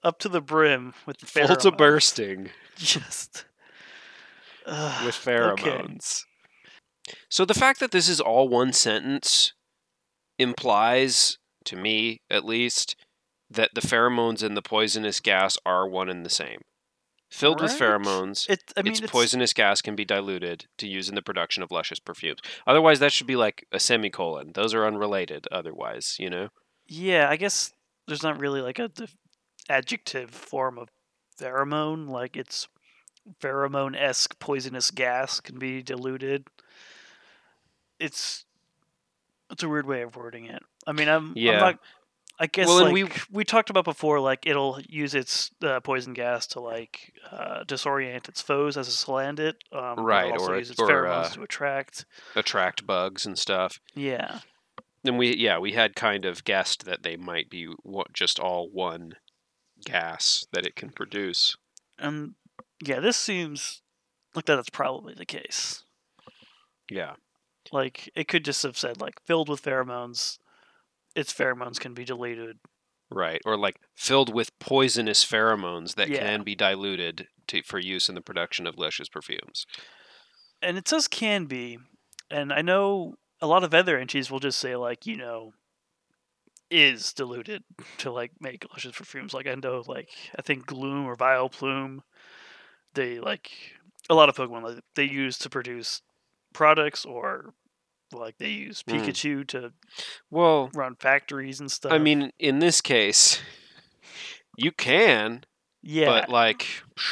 up 0.04 0.20
to 0.20 0.30
the 0.30 0.42
brim 0.42 0.94
with 1.06 1.20
full 1.20 1.56
to 1.56 1.72
bursting 1.72 2.50
Just 2.76 3.46
Ugh, 4.66 5.06
with 5.06 5.28
okay. 5.28 5.32
pheromones. 5.32 6.24
So 7.30 7.46
the 7.46 7.54
fact 7.54 7.80
that 7.80 7.92
this 7.92 8.10
is 8.10 8.20
all 8.20 8.50
one 8.50 8.74
sentence 8.74 9.54
implies, 10.38 11.38
to 11.66 11.76
me 11.76 12.22
at 12.30 12.46
least, 12.46 12.96
that 13.50 13.72
the 13.74 13.82
pheromones 13.82 14.44
and 14.44 14.58
the 14.58 14.62
poisonous 14.62 15.20
gas 15.20 15.58
are 15.66 15.88
one 15.88 16.10
and 16.10 16.26
the 16.26 16.30
same. 16.30 16.62
Filled 17.30 17.62
with 17.62 17.78
pheromones, 17.78 18.50
It, 18.50 18.62
I 18.78 18.82
mean, 18.82 18.94
its 18.94 19.02
it's, 19.02 19.12
poisonous 19.12 19.52
gas 19.52 19.82
can 19.82 19.96
be 19.96 20.06
diluted 20.06 20.66
to 20.78 20.88
use 20.88 21.10
in 21.10 21.16
the 21.16 21.22
production 21.22 21.62
of 21.62 21.72
luscious 21.72 22.00
perfumes. 22.00 22.40
Otherwise, 22.66 23.00
that 23.00 23.12
should 23.12 23.28
be 23.28 23.36
like 23.36 23.66
a 23.72 23.82
semicolon. 23.82 24.52
Those 24.54 24.74
are 24.74 24.88
unrelated. 24.88 25.46
Otherwise, 25.52 26.16
you 26.20 26.30
know. 26.30 26.50
Yeah, 26.88 27.30
I 27.30 27.36
guess 27.36 27.74
there's 28.08 28.24
not 28.24 28.40
really 28.40 28.62
like 28.62 28.80
a 28.80 28.88
def- 28.88 29.16
adjective 29.70 30.30
form 30.32 30.78
of 30.78 30.90
pheromone. 31.40 32.08
Like 32.10 32.36
it's 32.38 32.68
pheromone 33.42 33.96
esque 34.00 34.40
poisonous 34.40 34.92
gas 34.92 35.40
can 35.40 35.60
be 35.60 35.82
diluted. 35.82 36.48
It's 38.00 38.46
it's 39.52 39.64
a 39.64 39.70
weird 39.70 39.88
way 39.88 40.02
of 40.02 40.16
wording 40.16 40.46
it. 40.46 40.62
I 40.86 40.92
mean, 40.92 41.08
I'm, 41.10 41.34
Yeah. 41.36 41.54
I'm 41.54 41.60
not. 41.60 41.80
I 42.40 42.46
guess 42.46 42.68
Well, 42.68 42.84
like 42.84 42.94
we- 42.94 43.10
we, 43.32 43.44
talked 43.44 43.72
about 43.72 43.84
before, 43.84 44.20
like 44.20 44.46
it'll 44.46 44.80
use 44.88 45.16
its 45.16 45.50
uh, 45.64 45.80
poison 45.80 46.14
gas 46.14 46.46
to 46.48 46.60
like 46.60 47.14
uh, 47.32 47.64
disorient 47.64 48.30
its 48.30 48.44
foes 48.44 48.78
as 48.78 48.88
a 48.88 48.92
salandit. 48.92 49.56
Um, 49.72 50.06
Right, 50.06 50.32
or- 50.40 50.56
use 50.56 50.70
its 50.70 50.80
or, 50.80 50.88
pheromones 50.88 51.32
uh, 51.32 51.36
to 51.36 51.42
attract. 51.42 52.06
Attract 52.36 52.86
bugs 52.86 53.26
and 53.26 53.40
stuff. 53.40 53.80
Yeah, 53.96 54.42
And 55.06 55.18
we, 55.18 55.36
yeah, 55.36 55.58
we 55.60 55.74
had 55.74 55.96
kind 55.96 56.26
of 56.26 56.44
guessed 56.44 56.86
that 56.86 57.04
they 57.04 57.16
might 57.18 57.50
be 57.50 57.68
wa- 57.84 58.04
just 58.14 58.40
all 58.40 58.70
one 58.70 59.14
gas 59.86 60.46
that 60.52 60.66
it 60.66 60.76
can 60.76 60.90
produce. 60.90 61.56
and 62.00 62.34
yeah, 62.84 63.00
this 63.00 63.18
seems 63.18 63.82
like 64.36 64.46
that. 64.46 64.56
That's 64.58 64.70
probably 64.70 65.14
the 65.16 65.26
case. 65.26 65.84
Yeah. 66.92 67.14
Like 67.72 68.10
it 68.16 68.28
could 68.28 68.46
just 68.46 68.62
have 68.64 68.78
said 68.78 69.02
like 69.02 69.16
filled 69.26 69.50
with 69.50 69.64
pheromones. 69.64 70.38
Its 71.16 71.34
pheromones 71.34 71.80
can 71.80 71.94
be 71.96 72.06
diluted. 72.06 72.58
Right. 73.10 73.42
Or 73.46 73.58
like 73.58 73.80
filled 73.96 74.34
with 74.34 74.58
poisonous 74.60 75.26
pheromones 75.26 75.96
that 75.96 76.10
Yeah. 76.10 76.20
can 76.20 76.44
be 76.44 76.54
diluted 76.56 77.28
to, 77.48 77.64
for 77.64 77.80
use 77.80 78.10
in 78.10 78.16
the 78.16 78.22
production 78.22 78.68
of 78.68 78.78
luscious 78.78 79.10
perfumes. 79.10 79.66
And 80.62 80.78
it 80.78 80.88
says 80.88 81.08
can 81.08 81.46
be. 81.46 81.80
And 82.30 82.54
I 82.54 82.62
know 82.62 83.16
a 83.42 83.48
lot 83.48 83.64
of 83.64 83.74
other 83.74 83.98
entries 83.98 84.32
will 84.32 84.40
just 84.40 84.60
say 84.60 84.76
like, 84.76 85.06
you 85.06 85.18
know, 85.18 85.54
is 86.70 87.14
diluted 87.14 87.64
to 88.00 88.12
like 88.12 88.32
make 88.42 88.66
luscious 88.72 88.96
perfumes. 88.98 89.34
Like 89.34 89.48
I 89.48 89.56
know 89.56 89.84
like 89.88 90.10
I 90.38 90.42
think 90.42 90.66
Gloom 90.66 91.06
or 91.06 91.16
Vileplume, 91.16 92.00
they 92.94 93.20
like 93.20 93.52
a 94.10 94.16
lot 94.16 94.30
of 94.30 94.36
Pokemon 94.36 94.64
like, 94.64 94.84
they 94.96 95.04
use 95.06 95.38
to 95.40 95.50
produce 95.50 96.02
products 96.54 97.06
or 97.06 97.54
like 98.14 98.38
they 98.38 98.50
use 98.50 98.84
Mm. 98.84 99.02
Pikachu 99.02 99.48
to 99.48 99.74
Well, 100.30 100.70
run 100.74 100.96
factories 100.96 101.60
and 101.60 101.72
stuff. 101.72 101.92
I 101.92 101.98
mean, 101.98 102.32
in 102.40 102.60
this 102.60 102.82
case, 102.82 103.40
you 104.58 104.72
can, 104.72 105.44
yeah, 105.82 106.06
but 106.06 106.30
like, 106.30 106.66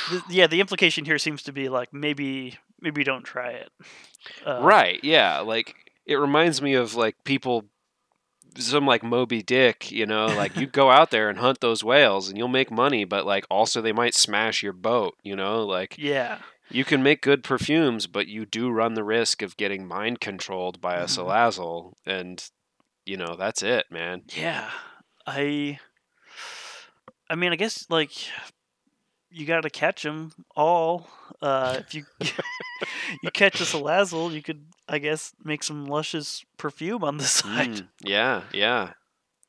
the, 0.09 0.23
yeah. 0.29 0.47
The 0.47 0.61
implication 0.61 1.05
here 1.05 1.17
seems 1.17 1.43
to 1.43 1.51
be 1.51 1.69
like 1.69 1.93
maybe 1.93 2.57
maybe 2.81 3.03
don't 3.03 3.23
try 3.23 3.51
it. 3.51 3.69
Uh, 4.45 4.61
right? 4.61 4.99
Yeah. 5.03 5.39
Like, 5.39 5.75
it 6.05 6.15
reminds 6.15 6.61
me 6.61 6.73
of 6.75 6.95
like 6.95 7.15
people, 7.23 7.65
some 8.57 8.85
like 8.85 9.03
Moby 9.03 9.41
Dick, 9.41 9.91
you 9.91 10.05
know, 10.05 10.27
like 10.27 10.55
you 10.59 10.67
go 10.67 10.89
out 10.89 11.11
there 11.11 11.29
and 11.29 11.39
hunt 11.39 11.59
those 11.61 11.83
whales 11.83 12.29
and 12.29 12.37
you'll 12.37 12.47
make 12.47 12.71
money, 12.71 13.03
but 13.05 13.25
like 13.25 13.45
also 13.49 13.81
they 13.81 13.91
might 13.91 14.15
smash 14.15 14.63
your 14.63 14.73
boat, 14.73 15.15
you 15.23 15.35
know, 15.35 15.65
like 15.65 15.97
Yeah. 15.97 16.39
you 16.69 16.85
can 16.85 17.03
make 17.03 17.21
good 17.21 17.43
perfumes, 17.43 18.07
but 18.07 18.27
you 18.27 18.45
do 18.45 18.69
run 18.69 18.93
the 18.93 19.03
risk 19.03 19.41
of 19.41 19.57
getting 19.57 19.85
mind 19.87 20.19
controlled 20.21 20.79
by 20.79 20.95
a 20.95 21.05
Mhm. 21.05 21.17
Salazzle, 21.25 21.93
and 22.05 22.49
you 23.05 23.17
know 23.17 23.35
that's 23.37 23.61
it, 23.61 23.85
man. 23.91 24.23
Yeah. 24.35 24.69
I. 25.27 25.79
I 27.29 27.35
mean, 27.35 27.51
I 27.51 27.55
guess 27.55 27.89
like 27.89 28.11
you 29.31 29.45
got 29.45 29.61
to 29.61 29.69
catch 29.69 30.03
them 30.03 30.31
all. 30.55 31.07
Uh, 31.41 31.77
if 31.79 31.93
you 31.93 32.05
you 33.23 33.31
catch 33.31 33.59
a 33.59 33.63
Salazzle, 33.63 34.31
you 34.31 34.41
could, 34.41 34.65
I 34.87 34.99
guess, 34.99 35.33
make 35.43 35.63
some 35.63 35.85
luscious 35.85 36.45
perfume 36.57 37.03
on 37.03 37.17
the 37.17 37.23
side. 37.25 37.69
Mm, 37.69 37.87
yeah, 38.03 38.43
yeah. 38.53 38.91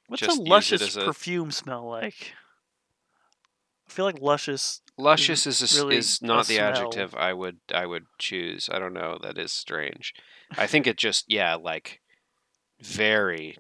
What's 0.09 0.21
just 0.21 0.39
a 0.39 0.43
luscious 0.43 0.97
a- 0.97 1.05
perfume 1.05 1.51
smell 1.51 1.87
like? 1.89 2.33
I 3.89 3.93
feel 3.93 4.05
like 4.05 4.21
luscious. 4.21 4.81
Luscious 4.99 5.47
is 5.47 5.61
a 5.61 5.83
really 5.83 5.97
is 5.99 6.23
not 6.23 6.47
the 6.47 6.55
smell. 6.55 6.69
adjective 6.71 7.15
I 7.15 7.33
would 7.33 7.59
I 7.73 7.87
would 7.87 8.07
choose. 8.19 8.69
I 8.73 8.79
don't 8.79 8.95
know. 8.95 9.19
That 9.23 9.39
is 9.39 9.53
strange. 9.53 10.15
I 10.57 10.67
think 10.67 10.87
it 10.87 10.97
just 10.97 11.27
yeah, 11.29 11.55
like 11.55 12.01
very 12.81 13.59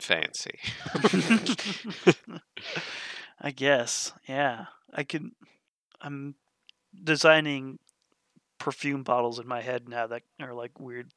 fancy. 0.00 0.58
I 3.40 3.50
guess. 3.50 4.12
Yeah. 4.28 4.66
I 4.92 5.04
can. 5.04 5.32
I'm 6.00 6.34
designing 7.02 7.78
perfume 8.64 9.02
bottles 9.02 9.38
in 9.38 9.46
my 9.46 9.60
head 9.60 9.88
now 9.88 10.06
that 10.06 10.22
are 10.40 10.54
like 10.54 10.80
weird 10.80 11.12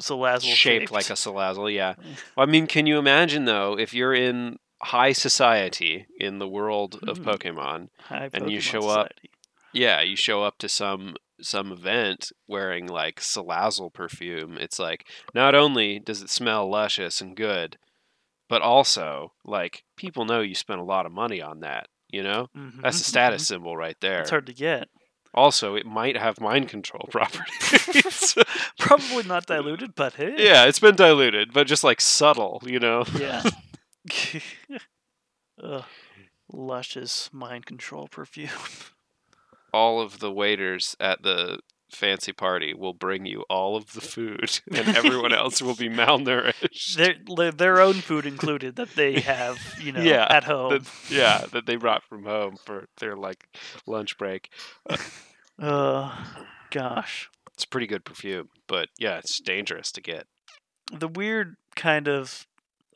Salazzle 0.00 0.54
shaped 0.54 0.90
like 0.90 1.10
a 1.10 1.14
Salazzle, 1.14 1.72
yeah. 1.72 1.94
I 2.36 2.46
mean, 2.46 2.66
can 2.66 2.86
you 2.86 2.98
imagine 2.98 3.44
though 3.46 3.78
if 3.78 3.92
you're 3.94 4.14
in 4.14 4.58
high 4.82 5.12
society 5.12 6.06
in 6.18 6.38
the 6.38 6.48
world 6.48 6.98
of 7.06 7.18
Hmm. 7.18 7.28
Pokemon? 7.28 7.88
high 7.98 8.28
and 8.32 8.50
you 8.50 8.58
Pokemon 8.58 8.62
show 8.62 8.88
up 8.88 9.08
Yeah, 9.72 10.00
you 10.02 10.16
show 10.16 10.42
up 10.44 10.58
to 10.58 10.68
some 10.68 11.16
some 11.40 11.72
event 11.72 12.30
wearing 12.46 12.86
like 12.86 13.20
Salazzle 13.20 13.92
perfume. 13.92 14.56
It's 14.58 14.78
like 14.78 15.06
not 15.34 15.54
only 15.54 15.98
does 15.98 16.20
it 16.22 16.30
smell 16.30 16.68
luscious 16.70 17.20
and 17.20 17.34
good, 17.36 17.78
but 18.48 18.60
also 18.62 19.32
like 19.44 19.82
people 19.96 20.24
know 20.24 20.40
you 20.40 20.54
spent 20.54 20.80
a 20.80 20.84
lot 20.84 21.06
of 21.06 21.12
money 21.12 21.40
on 21.42 21.60
that. 21.60 21.88
You 22.10 22.22
know, 22.22 22.48
Mhm, 22.56 22.82
that's 22.82 23.00
a 23.00 23.04
mhm. 23.04 23.06
status 23.08 23.46
symbol 23.48 23.76
right 23.76 23.96
there. 24.00 24.20
It's 24.20 24.30
hard 24.30 24.46
to 24.46 24.52
get. 24.54 24.88
Also, 25.34 25.74
it 25.74 25.86
might 25.86 26.16
have 26.16 26.40
mind 26.40 26.68
control 26.68 27.08
properties. 27.10 28.36
Probably 28.78 29.22
not 29.22 29.46
diluted, 29.46 29.94
but 29.94 30.14
hey. 30.14 30.34
yeah, 30.36 30.66
it's 30.66 30.78
been 30.78 30.96
diluted, 30.96 31.52
but 31.52 31.66
just 31.66 31.84
like 31.84 32.00
subtle. 32.00 32.62
You 32.66 32.78
know. 32.78 33.04
Yeah. 33.18 33.42
Ugh. 35.62 35.84
Luscious 36.52 37.30
mind 37.32 37.64
control 37.64 38.08
perfume. 38.08 38.50
all 39.72 40.00
of 40.02 40.18
the 40.18 40.30
waiters 40.30 40.94
at 41.00 41.22
the 41.22 41.60
fancy 41.92 42.32
party 42.32 42.74
will 42.74 42.92
bring 42.94 43.26
you 43.26 43.44
all 43.48 43.76
of 43.76 43.92
the 43.92 44.00
food, 44.00 44.60
and 44.72 44.96
everyone 44.96 45.32
else 45.32 45.60
will 45.62 45.74
be 45.76 45.88
malnourished. 46.00 46.96
their 47.36 47.52
their- 47.52 47.80
own 47.80 47.94
food 47.94 48.26
included 48.26 48.76
that 48.76 48.94
they 48.96 49.20
have, 49.20 49.58
you 49.80 49.92
know, 49.92 50.00
Yeah, 50.02 50.26
at 50.30 50.44
home. 50.44 50.70
that, 50.70 50.90
yeah, 51.10 51.44
that 51.52 51.66
they 51.66 51.76
brought 51.76 52.02
from 52.04 52.24
home 52.24 52.56
for 52.64 52.86
their 52.98 53.16
like 53.16 53.46
lunch 53.86 54.16
break. 54.18 54.50
Uh, 55.58 56.24
gosh. 56.70 57.28
It's 57.54 57.64
pretty 57.66 57.86
good 57.86 58.04
perfume, 58.04 58.48
but 58.66 58.88
yeah, 58.98 59.18
it's 59.18 59.38
dangerous 59.40 59.92
to 59.92 60.00
get. 60.00 60.26
the 60.92 61.08
weird 61.08 61.56
kind 61.76 62.08
of 62.08 62.46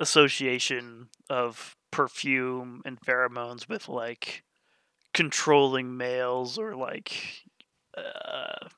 association 0.00 1.08
of 1.30 1.74
perfume 1.90 2.82
and 2.84 3.00
pheromones 3.00 3.68
with 3.68 3.88
like 3.88 4.42
controlling 5.14 5.96
males 5.96 6.58
or 6.58 6.74
like 6.76 7.42
uh 7.96 8.68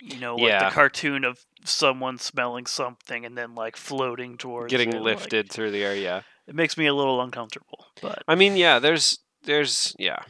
you 0.00 0.18
know, 0.18 0.36
like 0.36 0.48
Yeah. 0.48 0.68
the 0.68 0.74
cartoon 0.74 1.24
of 1.24 1.44
someone 1.64 2.18
smelling 2.18 2.66
something 2.66 3.24
and 3.26 3.36
then 3.36 3.54
like 3.54 3.76
floating 3.76 4.36
towards 4.38 4.70
Getting 4.70 4.90
it, 4.90 4.94
like, 4.96 5.04
lifted 5.04 5.50
through 5.50 5.70
the 5.72 5.84
air, 5.84 5.94
yeah. 5.96 6.22
it 6.46 6.54
makes 6.54 6.76
me 6.76 6.86
a 6.86 6.94
little 6.94 7.20
uncomfortable. 7.20 7.86
But 8.00 8.22
I 8.28 8.34
mean, 8.34 8.56
yeah, 8.56 8.78
there's 8.78 9.18
there's 9.44 9.94
yeah. 9.98 10.20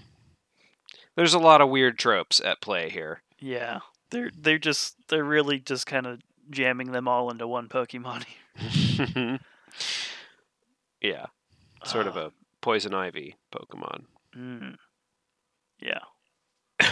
There's 1.16 1.34
a 1.34 1.38
lot 1.38 1.60
of 1.60 1.68
weird 1.68 1.98
tropes 1.98 2.40
at 2.40 2.60
play 2.60 2.88
here. 2.90 3.22
yeah, 3.38 3.80
they're 4.10 4.30
they're 4.36 4.58
just 4.58 4.96
they're 5.08 5.24
really 5.24 5.58
just 5.60 5.86
kind 5.86 6.06
of 6.06 6.20
jamming 6.50 6.92
them 6.92 7.06
all 7.08 7.30
into 7.30 7.46
one 7.46 7.68
Pokemon. 7.68 8.24
yeah, 11.00 11.26
sort 11.84 12.06
of 12.06 12.16
Uh, 12.16 12.20
a 12.26 12.32
poison 12.60 12.92
ivy 12.94 13.36
Pokemon 13.54 14.04
mm, 14.36 14.76
yeah. 15.80 16.00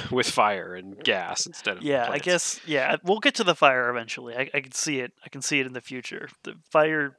with 0.12 0.28
fire 0.28 0.74
and 0.74 1.02
gas 1.02 1.46
instead 1.46 1.78
of 1.78 1.82
Yeah, 1.82 2.08
I 2.10 2.18
guess. 2.18 2.60
Yeah, 2.66 2.96
we'll 3.02 3.20
get 3.20 3.34
to 3.36 3.44
the 3.44 3.54
fire 3.54 3.88
eventually. 3.90 4.36
I, 4.36 4.50
I 4.54 4.60
can 4.60 4.72
see 4.72 5.00
it. 5.00 5.12
I 5.24 5.28
can 5.28 5.42
see 5.42 5.60
it 5.60 5.66
in 5.66 5.72
the 5.72 5.80
future. 5.80 6.28
The 6.44 6.54
fire, 6.70 7.16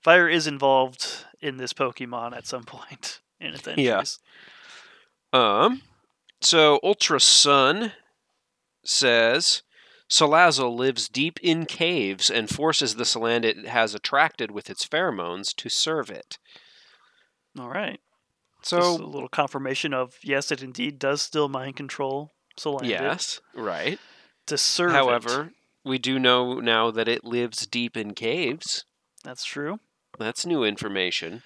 fire 0.00 0.28
is 0.28 0.46
involved 0.46 1.24
in 1.40 1.56
this 1.56 1.72
Pokemon 1.72 2.36
at 2.36 2.46
some 2.46 2.64
point 2.66 3.20
in 3.40 3.54
its 3.54 3.66
entries. 3.66 4.18
Yeah. 5.32 5.64
Um, 5.64 5.82
so 6.40 6.80
Ultra 6.82 7.20
Sun 7.20 7.92
says 8.84 9.62
Salazzle 10.08 10.76
lives 10.76 11.08
deep 11.08 11.40
in 11.42 11.66
caves 11.66 12.30
and 12.30 12.48
forces 12.48 12.94
the 12.94 13.04
Salandit 13.04 13.66
has 13.66 13.94
attracted 13.94 14.50
with 14.50 14.70
its 14.70 14.86
pheromones 14.86 15.54
to 15.56 15.68
serve 15.68 16.10
it. 16.10 16.38
All 17.58 17.68
right. 17.68 18.00
So 18.66 18.96
a 18.96 19.06
little 19.06 19.28
confirmation 19.28 19.94
of 19.94 20.16
yes, 20.24 20.50
it 20.50 20.60
indeed 20.60 20.98
does 20.98 21.22
still 21.22 21.48
mind 21.48 21.76
control 21.76 22.32
Salandit. 22.58 22.88
yes, 22.88 23.40
right. 23.54 24.00
to 24.46 24.58
serve. 24.58 24.90
it. 24.90 24.94
However, 24.94 25.52
we 25.84 25.98
do 25.98 26.18
know 26.18 26.58
now 26.58 26.90
that 26.90 27.06
it 27.06 27.24
lives 27.24 27.64
deep 27.68 27.96
in 27.96 28.12
caves. 28.12 28.84
that's 29.22 29.44
true. 29.44 29.78
That's 30.18 30.44
new 30.44 30.64
information. 30.64 31.42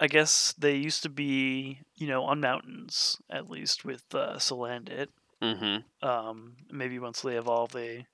I 0.00 0.06
guess 0.06 0.54
they 0.56 0.76
used 0.76 1.02
to 1.02 1.10
be, 1.10 1.80
you 1.96 2.06
know, 2.06 2.24
on 2.24 2.40
mountains 2.40 3.18
at 3.28 3.50
least 3.50 3.84
with 3.84 4.04
uh, 4.14 4.36
Salandit. 4.36 5.08
Mm-hmm. 5.42 6.08
um, 6.08 6.54
maybe 6.70 7.00
once 7.00 7.20
they 7.20 7.36
evolve, 7.36 7.72
they 7.72 8.06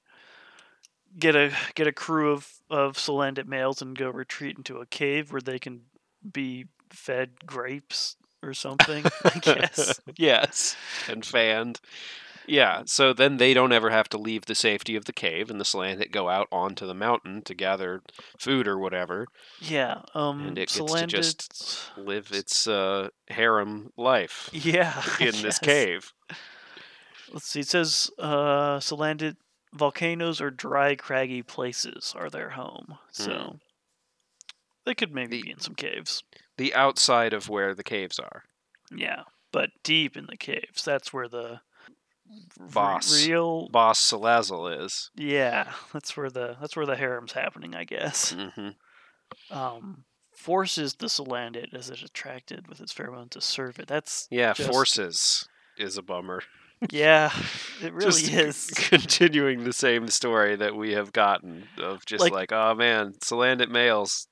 get 1.17 1.37
a 1.37 1.53
get 1.77 1.87
a 1.87 1.93
crew 1.93 2.33
of 2.33 2.51
of 2.69 2.97
Salandit 2.97 3.47
males 3.47 3.81
and 3.81 3.97
go 3.97 4.11
retreat 4.11 4.57
into 4.57 4.79
a 4.79 4.87
cave 4.87 5.31
where 5.31 5.41
they 5.41 5.61
can 5.61 5.83
be 6.33 6.67
fed 6.91 7.47
grapes 7.47 8.17
or 8.43 8.55
something. 8.55 9.05
I 9.25 9.39
guess. 9.39 10.01
yes, 10.17 10.77
and 11.09 11.25
fanned. 11.25 11.81
Yeah, 12.47 12.85
so 12.87 13.13
then 13.13 13.37
they 13.37 13.53
don't 13.53 13.73
ever 13.73 13.91
have 13.91 14.09
to 14.09 14.17
leave 14.17 14.47
the 14.47 14.55
safety 14.55 14.97
of 14.97 15.05
the 15.05 15.13
cave, 15.13 15.51
and 15.51 15.61
the 15.61 15.65
Salandit 15.67 16.11
go 16.11 16.31
out 16.31 16.49
onto 16.51 16.87
the 16.87 16.95
mountain 16.95 17.43
to 17.43 17.55
gather 17.55 18.01
food 18.39 18.67
or 18.67 18.79
whatever, 18.79 19.27
Yeah. 19.61 20.01
Um. 20.15 20.47
And 20.47 20.59
it 20.59 20.73
gets 20.73 20.93
to 20.95 21.07
just 21.07 21.91
live 21.99 22.31
its 22.33 22.67
uh, 22.67 23.09
harem 23.29 23.93
life 23.99 24.49
Yeah. 24.53 25.03
In 25.21 25.43
this 25.43 25.59
cave. 25.59 26.15
Let's 27.31 27.47
see. 27.49 27.61
It 27.61 27.69
says 27.69 28.11
uh, 28.19 28.79
Salandit 28.79 29.37
volcanoes 29.75 30.41
or 30.41 30.51
dry, 30.51 30.95
craggy 30.95 31.43
places 31.43 32.15
are 32.17 32.31
their 32.31 32.49
home. 32.51 32.97
So 33.13 33.59
they 34.87 34.95
could 34.95 35.13
maybe 35.15 35.37
The- 35.37 35.43
be 35.43 35.51
in 35.51 35.61
some 35.61 35.75
caves. 35.75 36.23
The 36.59 36.75
outside 36.75 37.33
of 37.33 37.49
where 37.49 37.75
the 37.75 37.83
caves 37.83 38.19
are. 38.19 38.43
Yeah, 38.95 39.23
but 39.53 39.71
deep 39.83 40.17
in 40.17 40.27
the 40.27 40.37
caves. 40.37 40.85
That's 40.85 41.13
where 41.13 41.29
the 41.29 41.61
Boss. 42.73 43.27
real 43.27 43.69
Boss 43.71 44.01
Salazzle 44.13 44.85
is. 44.85 45.11
yeah. 45.17 45.73
That's 45.93 46.17
where 46.17 46.29
the 46.31 46.57
that's 46.61 46.77
where 46.77 46.85
the 46.87 46.97
harem's 46.97 47.33
happening, 47.33 47.75
I 47.75 47.85
guess. 47.85 48.33
hmm 48.37 48.69
Um, 49.51 50.05
forces 50.35 50.95
the 50.95 51.07
Salandit 51.07 51.75
as 51.75 51.91
it's 51.91 52.03
attracted 52.03 52.69
with 52.69 52.81
its 52.81 52.93
pheromone 52.93 53.31
to 53.31 53.41
serve 53.41 53.79
it. 53.79 53.89
That's 53.89 54.27
Yeah, 54.31 54.53
Just- 54.53 54.71
forces 54.71 55.49
is 55.79 55.97
a 55.97 56.03
bummer. 56.03 56.43
yeah, 56.91 57.31
it 57.83 57.93
really 57.93 58.11
Just 58.23 58.33
is. 58.33 58.67
continuing 58.89 59.65
the 59.65 59.73
same 59.73 60.09
story 60.09 60.55
that 60.57 60.77
we 60.77 60.93
have 60.93 61.13
gotten 61.13 61.67
of 61.79 62.05
just 62.05 62.21
Like- 62.23 62.33
like, 62.33 62.53
oh 62.53 62.75
man, 62.75 63.15
Salandit 63.25 63.71
males, 63.71 64.29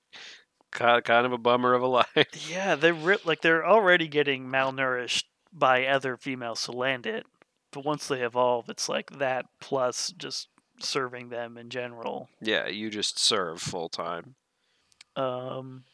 kind 0.77 1.27
of 1.27 1.33
a 1.33 1.39
bummer 1.39 1.75
of 1.75 1.83
a 1.83 1.87
life. 2.01 2.49
Yeah, 2.49 2.75
they're 2.77 2.95
re- 2.95 3.19
like 3.25 3.41
they're 3.43 3.67
already 3.67 4.09
getting 4.09 4.47
malnourished 4.47 5.25
by 5.53 5.87
other 5.87 6.17
female 6.17 6.55
Salandit, 6.55 7.23
but 7.73 7.85
once 7.85 8.07
they 8.09 8.23
evolve, 8.23 8.69
it's 8.69 8.89
like 8.89 9.19
that 9.19 9.47
plus 9.61 10.13
just 10.17 10.49
serving 10.81 11.31
them 11.31 11.57
in 11.57 11.71
general. 11.71 12.29
yeah, 12.41 12.67
you 12.69 12.91
just 12.91 13.19
serve 13.19 13.61
full 13.61 13.89
time. 13.89 14.35
Um, 15.17 15.85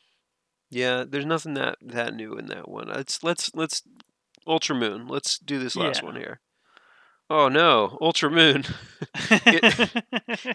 Yeah, 0.70 1.04
there's 1.08 1.26
nothing 1.26 1.54
that 1.54 1.78
that 1.80 2.14
new 2.14 2.34
in 2.34 2.46
that 2.46 2.68
one. 2.68 2.88
Let's 2.88 3.22
let's 3.22 3.50
let's 3.54 3.82
Ultra 4.46 4.74
Moon. 4.74 5.06
Let's 5.06 5.38
do 5.38 5.58
this 5.60 5.76
last 5.76 6.00
Yeah. 6.00 6.06
one 6.06 6.16
here. 6.16 6.40
Oh 7.30 7.48
no, 7.48 7.96
Ultra 8.00 8.30
Moon. 8.30 8.64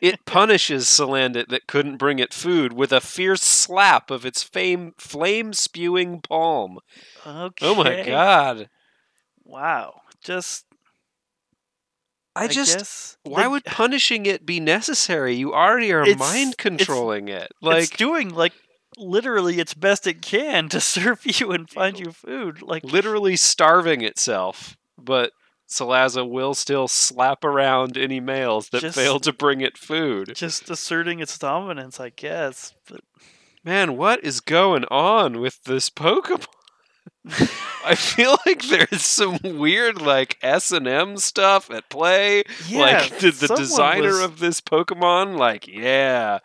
It 0.01 0.25
punishes 0.25 0.85
Salandit 0.85 1.47
that 1.49 1.67
couldn't 1.67 1.97
bring 1.97 2.19
it 2.19 2.33
food 2.33 2.73
with 2.73 2.91
a 2.91 3.01
fierce 3.01 3.41
slap 3.41 4.11
of 4.11 4.25
its 4.25 4.43
fame 4.43 4.93
flame 4.97 5.53
spewing 5.53 6.21
palm. 6.21 6.79
okay. 7.25 7.65
Oh 7.67 7.75
my 7.75 8.03
god. 8.03 8.69
Wow. 9.43 10.01
Just 10.23 10.65
I, 12.35 12.47
just 12.47 12.77
guess 12.77 13.17
why 13.23 13.43
they- 13.43 13.47
would 13.47 13.65
punishing 13.65 14.25
it 14.25 14.45
be 14.45 14.59
necessary? 14.59 15.35
You 15.35 15.53
already 15.53 15.91
are 15.91 16.05
mind 16.15 16.57
controlling 16.57 17.27
it. 17.27 17.47
it's 17.51 17.61
Like 17.61 17.97
doing 17.97 18.29
like 18.29 18.53
literally 18.97 19.59
its 19.59 19.73
best 19.73 20.05
it 20.07 20.21
can 20.21 20.69
to 20.69 20.79
serve 20.95 21.21
you 21.25 21.51
and 21.51 21.69
find 21.69 21.99
you 21.99 22.11
food. 22.11 22.61
Like 22.61 22.83
literally 22.83 23.35
starving 23.35 24.01
itself, 24.03 24.77
but 24.97 25.31
Salazzle 25.67 26.29
will 26.29 26.53
still 26.53 26.87
slap 26.87 27.43
around 27.43 27.97
any 27.97 28.19
males 28.19 28.69
that 28.69 28.81
Just- 28.81 28.95
fail 28.97 29.19
to 29.19 29.33
bring 29.33 29.61
it 29.61 29.77
food. 29.77 30.33
just 30.35 30.69
asserting 30.69 31.19
its 31.19 31.37
dominance, 31.37 31.99
I 31.99 32.09
guess. 32.09 32.73
But 32.89 33.01
Man, 33.63 33.97
what 33.97 34.23
is 34.23 34.39
going 34.39 34.85
on 34.85 35.41
with 35.41 35.63
this 35.65 35.89
Pokemon? 35.89 36.45
I 37.85 37.95
feel 37.95 38.37
like 38.45 38.63
there's 38.67 39.01
some 39.03 39.39
weird 39.43 40.01
like 40.01 40.37
S 40.41 40.71
and 40.71 40.87
M 40.87 41.17
stuff 41.17 41.69
at 41.69 41.89
play. 41.89 42.43
yeah, 42.67 42.79
like 42.79 43.19
the, 43.19 43.31
the 43.31 43.47
designer 43.55 44.09
was- 44.09 44.21
of 44.21 44.39
this 44.39 44.61
Pokemon, 44.61 45.37
like, 45.37 45.67
yeah, 45.67 46.39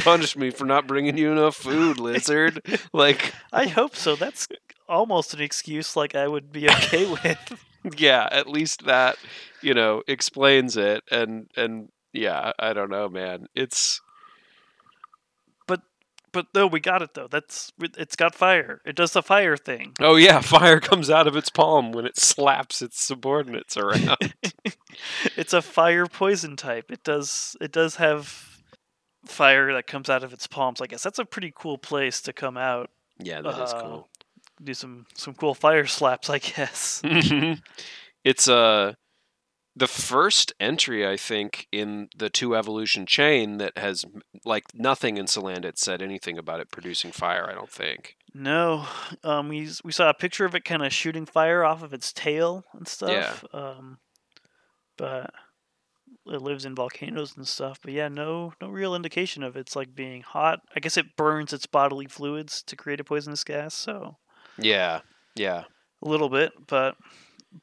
punish 0.00 0.36
me 0.36 0.50
for 0.50 0.66
not 0.66 0.86
bringing 0.86 1.16
you 1.16 1.32
enough 1.32 1.56
food, 1.56 1.98
lizard. 1.98 2.60
like, 2.92 3.32
I 3.52 3.66
hope 3.68 3.96
so. 3.96 4.14
That's 4.16 4.46
almost 4.88 5.32
an 5.32 5.40
excuse 5.40 5.96
like 5.96 6.14
I 6.14 6.28
would 6.28 6.52
be 6.52 6.68
okay 6.68 7.10
with. 7.24 7.64
Yeah, 7.96 8.28
at 8.30 8.48
least 8.48 8.86
that, 8.86 9.16
you 9.62 9.74
know, 9.74 10.02
explains 10.08 10.76
it. 10.76 11.02
And 11.10 11.48
and 11.56 11.90
yeah, 12.12 12.52
I 12.58 12.72
don't 12.72 12.90
know, 12.90 13.08
man. 13.08 13.46
It's 13.54 14.00
But 15.66 15.82
but 16.32 16.46
no, 16.54 16.66
we 16.66 16.80
got 16.80 17.02
it 17.02 17.14
though. 17.14 17.28
That's 17.28 17.72
it's 17.80 18.16
got 18.16 18.34
fire. 18.34 18.80
It 18.84 18.96
does 18.96 19.12
the 19.12 19.22
fire 19.22 19.56
thing. 19.56 19.92
oh 20.00 20.16
yeah, 20.16 20.40
fire 20.56 20.80
comes 20.80 21.10
out 21.10 21.26
of 21.26 21.36
its 21.36 21.50
palm 21.50 21.92
when 21.92 22.06
it 22.06 22.18
slaps 22.18 22.82
its 22.82 23.00
subordinates 23.02 23.76
around. 23.76 24.34
it's 25.36 25.52
a 25.52 25.62
fire 25.62 26.06
poison 26.06 26.56
type. 26.56 26.90
It 26.90 27.04
does 27.04 27.56
it 27.60 27.72
does 27.72 27.96
have 27.96 28.44
fire 29.26 29.72
that 29.74 29.86
comes 29.86 30.08
out 30.08 30.22
of 30.24 30.32
its 30.32 30.46
palms. 30.46 30.80
I 30.80 30.86
guess 30.86 31.02
that's 31.02 31.18
a 31.18 31.24
pretty 31.24 31.52
cool 31.54 31.78
place 31.78 32.20
to 32.22 32.32
come 32.32 32.56
out. 32.56 32.90
yeah, 33.18 33.40
that 33.42 33.60
is 33.62 33.72
Uh, 33.72 33.82
cool. 33.82 34.08
Do 34.62 34.74
some 34.74 35.06
some 35.14 35.34
cool 35.34 35.54
fire 35.54 35.86
slaps, 35.86 36.30
I 36.30 36.38
guess. 36.38 37.02
Mhm. 37.04 37.60
it's 38.24 38.48
uh 38.48 38.94
the 39.78 39.86
first 39.86 40.54
entry 40.58 41.06
I 41.06 41.18
think 41.18 41.68
in 41.70 42.08
the 42.16 42.30
two 42.30 42.56
evolution 42.56 43.04
chain 43.04 43.58
that 43.58 43.76
has 43.76 44.06
like 44.44 44.64
nothing 44.74 45.18
in 45.18 45.26
Salandit 45.26 45.76
said 45.76 46.00
anything 46.00 46.38
about 46.38 46.60
it 46.60 46.70
producing 46.70 47.12
fire. 47.12 47.46
I 47.48 47.52
don't 47.54 47.70
think. 47.70 48.16
No, 48.32 48.86
um, 49.22 49.48
we 49.48 49.68
we 49.84 49.92
saw 49.92 50.08
a 50.08 50.14
picture 50.14 50.46
of 50.46 50.54
it 50.54 50.64
kind 50.64 50.82
of 50.84 50.92
shooting 50.92 51.26
fire 51.26 51.62
off 51.64 51.82
of 51.82 51.92
its 51.92 52.12
tail 52.12 52.64
and 52.72 52.88
stuff. 52.88 53.44
Yeah. 53.52 53.58
Um, 53.60 53.98
but 54.96 55.30
it 56.26 56.42
lives 56.42 56.64
in 56.64 56.74
volcanoes 56.74 57.36
and 57.36 57.46
stuff. 57.46 57.78
But 57.82 57.92
yeah, 57.92 58.08
no 58.08 58.54
no 58.60 58.68
real 58.68 58.94
indication 58.94 59.42
of 59.42 59.56
it's 59.56 59.76
like 59.76 59.94
being 59.94 60.22
hot. 60.22 60.60
I 60.74 60.80
guess 60.80 60.96
it 60.96 61.16
burns 61.16 61.52
its 61.52 61.66
bodily 61.66 62.06
fluids 62.06 62.62
to 62.64 62.76
create 62.76 63.00
a 63.00 63.04
poisonous 63.04 63.44
gas. 63.44 63.74
So 63.74 64.16
Yeah, 64.58 65.00
yeah, 65.34 65.64
a 66.02 66.08
little 66.08 66.28
bit, 66.28 66.52
but 66.66 66.96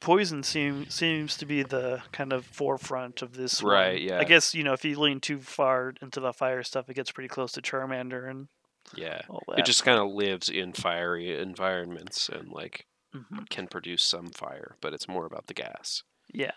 poison 0.00 0.42
seem, 0.42 0.88
seems 0.90 1.36
to 1.36 1.46
be 1.46 1.62
the 1.62 2.02
kind 2.12 2.32
of 2.32 2.44
forefront 2.46 3.22
of 3.22 3.34
this. 3.34 3.62
one. 3.62 3.72
Right, 3.72 4.00
yeah. 4.00 4.18
I 4.18 4.24
guess 4.24 4.54
you 4.54 4.64
know 4.64 4.72
if 4.72 4.84
you 4.84 4.98
lean 4.98 5.20
too 5.20 5.38
far 5.40 5.94
into 6.02 6.20
the 6.20 6.32
fire 6.32 6.62
stuff, 6.62 6.88
it 6.88 6.94
gets 6.94 7.10
pretty 7.12 7.28
close 7.28 7.52
to 7.52 7.62
Charmander 7.62 8.28
and 8.28 8.48
yeah. 8.96 9.22
It 9.56 9.64
just 9.64 9.82
kind 9.84 9.98
of 9.98 10.10
lives 10.12 10.48
in 10.50 10.72
fiery 10.74 11.38
environments 11.40 12.28
and 12.28 12.48
like 12.50 12.86
Mhm. 13.14 13.48
can 13.48 13.66
produce 13.68 14.02
some 14.02 14.28
fire, 14.30 14.76
but 14.80 14.92
it's 14.92 15.06
more 15.08 15.24
about 15.24 15.46
the 15.46 15.54
gas 15.54 16.02
yeah. 16.32 16.50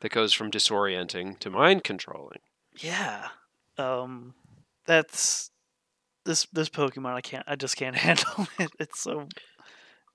that 0.00 0.10
goes 0.12 0.32
from 0.32 0.50
disorienting 0.52 1.38
to 1.40 1.50
mind 1.50 1.82
controlling. 1.84 2.38
yeah, 2.78 3.28
um, 3.76 4.34
that's 4.86 5.50
this 6.24 6.46
this 6.52 6.68
Pokemon. 6.68 7.14
I 7.14 7.20
can't. 7.20 7.44
I 7.48 7.56
just 7.56 7.76
can't 7.76 7.96
handle 8.06 8.46
it. 8.58 8.70
It's 8.78 9.00
so 9.00 9.28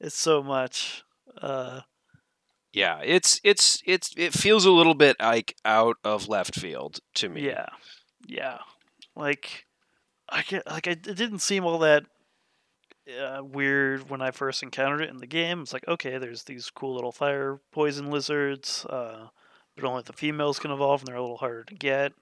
it's 0.02 0.18
so 0.18 0.44
much. 0.44 1.04
Uh, 1.42 1.82
Yeah, 2.74 3.00
it's 3.04 3.40
it's 3.44 3.82
it's 3.86 4.14
it 4.18 4.34
feels 4.34 4.66
a 4.66 4.72
little 4.72 4.96
bit 4.96 5.16
like 5.20 5.56
out 5.64 5.96
of 6.04 6.28
left 6.28 6.60
field 6.60 7.00
to 7.16 7.30
me. 7.30 7.46
yeah, 7.46 7.68
yeah. 8.28 8.58
Like 9.16 9.66
I 10.30 10.42
get 10.42 10.66
like 10.68 10.88
I, 10.88 10.92
it 10.92 11.04
didn't 11.04 11.40
seem 11.40 11.66
all 11.66 11.80
that 11.80 12.04
uh, 13.22 13.44
weird 13.44 14.10
when 14.10 14.22
I 14.22 14.32
first 14.32 14.64
encountered 14.64 15.02
it 15.02 15.10
in 15.10 15.18
the 15.18 15.28
game. 15.28 15.62
It's 15.62 15.74
like 15.74 15.88
okay, 15.88 16.18
there's 16.18 16.44
these 16.44 16.70
cool 16.70 16.96
little 16.96 17.12
fire 17.12 17.60
poison 17.72 18.10
lizards, 18.10 18.86
uh, 18.86 19.28
but 19.76 19.86
only 19.86 20.04
the 20.04 20.14
females 20.14 20.60
can 20.60 20.72
evolve, 20.72 21.02
and 21.02 21.08
they're 21.08 21.16
a 21.16 21.22
little 21.22 21.38
harder 21.38 21.64
to 21.66 21.76
get. 21.76 22.14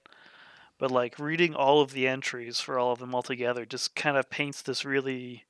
But 0.78 0.90
like 0.90 1.18
reading 1.18 1.54
all 1.54 1.80
of 1.80 1.92
the 1.92 2.08
entries 2.08 2.58
for 2.58 2.78
all 2.78 2.92
of 2.92 2.98
them 3.00 3.14
all 3.14 3.22
together 3.22 3.66
just 3.66 3.94
kind 3.94 4.16
of 4.16 4.30
paints 4.30 4.62
this 4.62 4.84
really, 4.84 5.44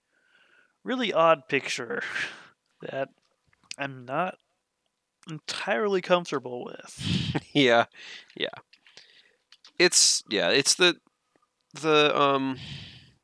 really 0.85 1.13
odd 1.13 1.49
picture 1.49 2.03
that 2.83 3.09
I'm 3.79 4.05
not 4.05 4.37
entirely 5.29 6.01
comfortable 6.01 6.65
with. 6.65 7.43
yeah, 7.53 7.87
yeah. 8.37 8.49
It's 9.79 10.23
yeah, 10.29 10.51
it's 10.51 10.75
the 10.75 10.97
the 11.73 12.19
um 12.19 12.59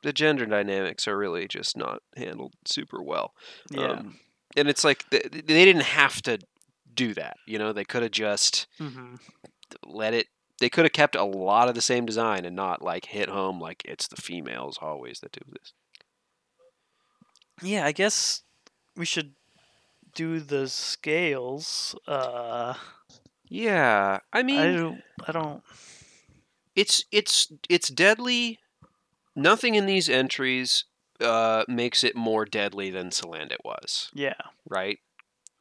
the 0.03 0.13
gender 0.13 0.47
dynamics 0.47 1.09
are 1.09 1.17
really 1.17 1.49
just 1.49 1.77
not 1.77 2.03
handled 2.17 2.55
super 2.65 3.03
well. 3.03 3.33
Yeah. 3.71 3.91
Um, 3.91 4.19
and 4.57 4.69
it's 4.69 4.85
like 4.85 5.09
they, 5.11 5.21
they 5.31 5.65
didn't 5.65 5.83
have 5.83 6.23
to 6.23 6.39
do 6.95 7.13
that. 7.15 7.37
You 7.47 7.59
know, 7.59 7.73
they 7.73 7.85
could 7.85 8.03
have 8.03 8.13
just 8.13 8.67
hmm 8.79 9.17
let 9.85 10.15
it. 10.15 10.29
They 10.59 10.71
could 10.71 10.85
have 10.85 10.93
kept 10.93 11.17
a 11.17 11.25
lot 11.25 11.69
of 11.69 11.75
the 11.75 11.83
same 11.83 12.07
design 12.07 12.47
and 12.47 12.57
not 12.57 12.81
like 12.81 13.07
hit 13.07 13.29
home 13.29 13.61
like 13.61 13.83
it's 13.85 14.09
the 14.09 14.17
females 14.17 14.79
always 14.81 15.21
that 15.21 15.33
do 15.33 15.41
this. 15.53 15.73
Yeah, 17.63 17.85
I 17.87 17.93
guess 17.93 18.43
we 18.97 19.05
should 19.05 19.33
do 20.15 20.41
the 20.41 20.69
scales. 20.69 21.95
Uh, 22.07 22.75
Yeah, 23.49 24.21
I 24.33 24.43
mean, 24.43 24.59
I 24.59 24.73
don't. 24.73 25.03
I 25.27 25.33
don't. 25.33 25.63
it's 26.75 27.05
it's 27.13 27.53
it's 27.69 27.89
deadly. 27.89 28.59
Nothing 29.35 29.75
in 29.75 29.85
these 29.87 30.09
entries 30.09 30.85
uh, 31.21 31.65
makes 31.69 32.03
it 32.03 32.17
more 32.17 32.45
deadly 32.47 32.91
than 32.91 33.11
Salandit 33.11 33.63
was, 33.65 34.11
Yeah, 34.15 34.35
right? 34.69 34.99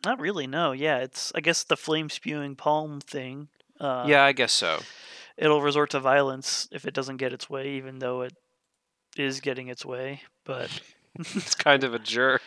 not 0.06 0.20
really. 0.20 0.48
No. 0.48 0.72
Yeah, 0.72 1.00
it's. 1.00 1.32
I 1.36 1.42
guess 1.42 1.64
the 1.64 1.76
flame 1.78 2.10
spewing 2.10 2.56
palm 2.56 3.02
thing. 3.02 3.50
Uh, 3.80 4.06
yeah, 4.08 4.24
I 4.24 4.32
guess 4.32 4.54
so. 4.54 4.80
it'll 5.38 5.62
resort 5.62 5.90
to 5.92 6.00
violence 6.00 6.68
if 6.72 6.86
it 6.86 6.94
doesn't 6.94 7.18
get 7.18 7.34
its 7.34 7.50
way, 7.50 7.72
even 7.72 8.00
though 8.00 8.22
it 8.22 8.34
is 9.18 9.42
getting 9.42 9.68
its 9.68 9.86
way. 9.86 10.22
But 10.46 10.70
It's 11.36 11.56
kind 11.56 11.84
of 11.84 11.94
a 11.94 12.00
jerk. 12.00 12.42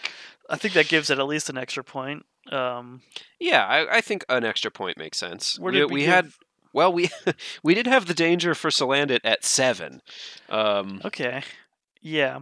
I 0.50 0.56
think 0.56 0.74
that 0.74 0.88
gives 0.88 1.10
it 1.10 1.18
at 1.18 1.26
least 1.26 1.50
an 1.50 1.58
extra 1.58 1.84
point. 1.84 2.24
Um, 2.50 3.02
Yeah, 3.38 3.64
I, 3.66 3.98
I 3.98 4.00
think 4.00 4.24
an 4.28 4.44
extra 4.44 4.70
point 4.70 4.96
makes 4.96 5.18
sense. 5.18 5.58
where 5.58 5.72
we, 5.72 5.78
did 5.78 5.84
we, 5.86 5.92
we 5.94 6.00
give- 6.00 6.08
had 6.10 6.32
well, 6.72 6.92
we 6.92 7.10
we 7.62 7.74
did 7.74 7.86
have 7.86 8.06
the 8.06 8.14
danger 8.14 8.54
for 8.54 8.70
Salandit 8.70 9.20
at 9.24 9.44
seven. 9.44 10.00
Um, 10.48 11.00
Okay. 11.04 11.42
Yeah. 12.00 12.40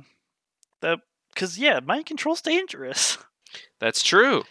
That 0.80 1.00
because 1.32 1.58
yeah, 1.58 1.80
mind 1.80 2.06
control's 2.06 2.42
dangerous. 2.42 3.18
that's 3.80 4.02
true. 4.02 4.44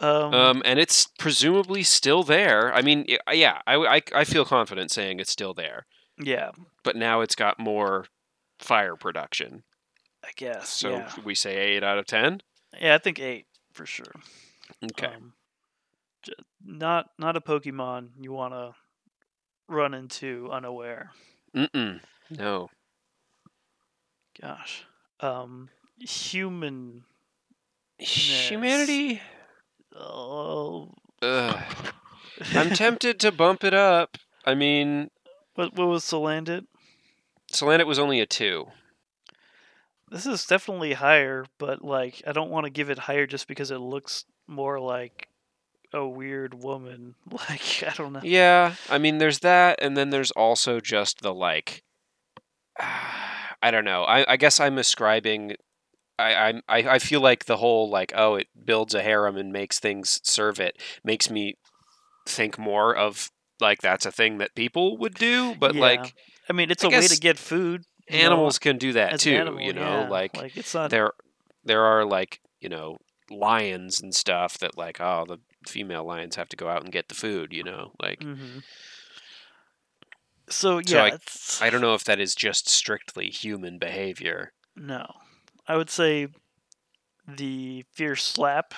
Um, 0.00 0.32
Um, 0.34 0.62
and 0.64 0.78
it's 0.78 1.08
presumably 1.18 1.82
still 1.82 2.22
there. 2.22 2.72
I 2.72 2.80
mean, 2.82 3.04
yeah, 3.32 3.60
I, 3.66 3.74
I, 3.76 4.02
I 4.14 4.24
feel 4.24 4.44
confident 4.44 4.90
saying 4.90 5.20
it's 5.20 5.30
still 5.32 5.52
there. 5.54 5.86
yeah, 6.22 6.50
But 6.84 6.96
now 6.96 7.20
it's 7.20 7.34
got 7.34 7.58
more 7.58 8.06
fire 8.58 8.96
production. 8.96 9.62
I 10.30 10.32
guess. 10.36 10.68
So 10.68 10.90
yeah. 10.90 11.12
we 11.24 11.34
say 11.34 11.56
eight 11.56 11.82
out 11.82 11.98
of 11.98 12.06
ten? 12.06 12.40
Yeah, 12.80 12.94
I 12.94 12.98
think 12.98 13.18
eight 13.18 13.46
for 13.72 13.84
sure. 13.84 14.12
Okay. 14.84 15.08
Um, 15.08 15.32
not 16.64 17.10
not 17.18 17.36
a 17.36 17.40
Pokemon 17.40 18.10
you 18.20 18.32
want 18.32 18.54
to 18.54 18.74
run 19.68 19.92
into 19.92 20.48
unaware. 20.52 21.10
Mm-mm. 21.54 22.00
No. 22.30 22.70
Gosh. 24.40 24.84
Um, 25.18 25.68
human. 25.98 27.04
Humanity. 27.98 29.20
Oh, 29.94 30.92
Ugh. 31.22 31.64
I'm 32.54 32.70
tempted 32.74 33.18
to 33.20 33.32
bump 33.32 33.64
it 33.64 33.74
up. 33.74 34.16
I 34.44 34.54
mean, 34.54 35.10
what 35.54 35.74
what 35.76 35.88
was 35.88 36.04
Salandit? 36.04 36.66
Salandit 37.52 37.86
was 37.86 37.98
only 37.98 38.20
a 38.20 38.26
two. 38.26 38.68
This 40.10 40.26
is 40.26 40.44
definitely 40.44 40.94
higher, 40.94 41.46
but 41.58 41.84
like 41.84 42.22
I 42.26 42.32
don't 42.32 42.50
want 42.50 42.64
to 42.64 42.70
give 42.70 42.90
it 42.90 42.98
higher 42.98 43.26
just 43.26 43.46
because 43.48 43.70
it 43.70 43.78
looks 43.78 44.24
more 44.46 44.80
like 44.80 45.28
a 45.92 46.06
weird 46.06 46.54
woman. 46.54 47.14
Like 47.30 47.84
I 47.86 47.94
don't 47.96 48.12
know. 48.12 48.20
Yeah, 48.22 48.74
I 48.88 48.98
mean, 48.98 49.18
there's 49.18 49.38
that, 49.40 49.78
and 49.80 49.96
then 49.96 50.10
there's 50.10 50.30
also 50.32 50.80
just 50.80 51.20
the 51.22 51.32
like. 51.32 51.82
I 53.62 53.70
don't 53.70 53.84
know. 53.84 54.04
I, 54.04 54.24
I 54.32 54.36
guess 54.36 54.58
I'm 54.58 54.78
ascribing. 54.78 55.56
I, 56.18 56.32
I'm- 56.34 56.62
I 56.68 56.78
I 56.96 56.98
feel 56.98 57.20
like 57.20 57.44
the 57.46 57.56
whole 57.58 57.88
like 57.90 58.12
oh 58.14 58.34
it 58.34 58.48
builds 58.64 58.94
a 58.94 59.02
harem 59.02 59.36
and 59.36 59.52
makes 59.52 59.78
things 59.78 60.20
serve 60.22 60.60
it 60.60 60.76
makes 61.02 61.30
me 61.30 61.54
think 62.26 62.58
more 62.58 62.94
of 62.94 63.30
like 63.58 63.80
that's 63.80 64.04
a 64.06 64.12
thing 64.12 64.38
that 64.38 64.54
people 64.54 64.98
would 64.98 65.14
do, 65.14 65.54
but 65.58 65.74
Yeah. 65.74 65.80
like 65.80 66.14
I 66.48 66.52
mean, 66.52 66.70
it's 66.70 66.84
I 66.84 66.88
a 66.88 66.90
way 66.90 67.06
to 67.06 67.18
get 67.20 67.38
food. 67.38 67.84
You 68.10 68.18
know, 68.20 68.26
animals 68.26 68.58
can 68.58 68.78
do 68.78 68.92
that 68.94 69.20
too. 69.20 69.30
an 69.32 69.40
animal, 69.40 69.60
you 69.62 69.72
know, 69.72 70.02
yeah. 70.02 70.08
like 70.08 70.56
it's 70.56 70.74
not. 70.74 70.90
there 70.90 71.12
there 71.64 71.82
are 71.84 72.04
like 72.04 72.40
you 72.60 72.68
know 72.68 72.98
lions 73.30 74.00
and 74.00 74.14
stuff 74.14 74.58
that 74.58 74.76
like 74.76 75.00
oh 75.00 75.24
the 75.28 75.38
female 75.66 76.04
lions 76.04 76.36
have 76.36 76.48
to 76.48 76.56
go 76.56 76.68
out 76.68 76.82
and 76.82 76.92
get 76.92 77.08
the 77.08 77.14
food. 77.14 77.52
You 77.52 77.62
know, 77.64 77.92
like 78.00 78.22
hmm 78.22 78.58
So 80.48 80.78
yeah, 80.78 81.16
So 81.28 81.64
I- 81.64 81.68
I 81.68 81.70
don't 81.70 81.80
know 81.80 81.94
if 81.94 82.04
that 82.04 82.20
is 82.20 82.34
just 82.34 82.68
strictly 82.68 83.30
human 83.30 83.78
behavior. 83.78 84.52
no. 84.76 85.06
I 85.68 85.76
would 85.76 85.90
say 85.90 86.26
the 87.28 87.84
fierce 87.92 88.24
slap, 88.24 88.74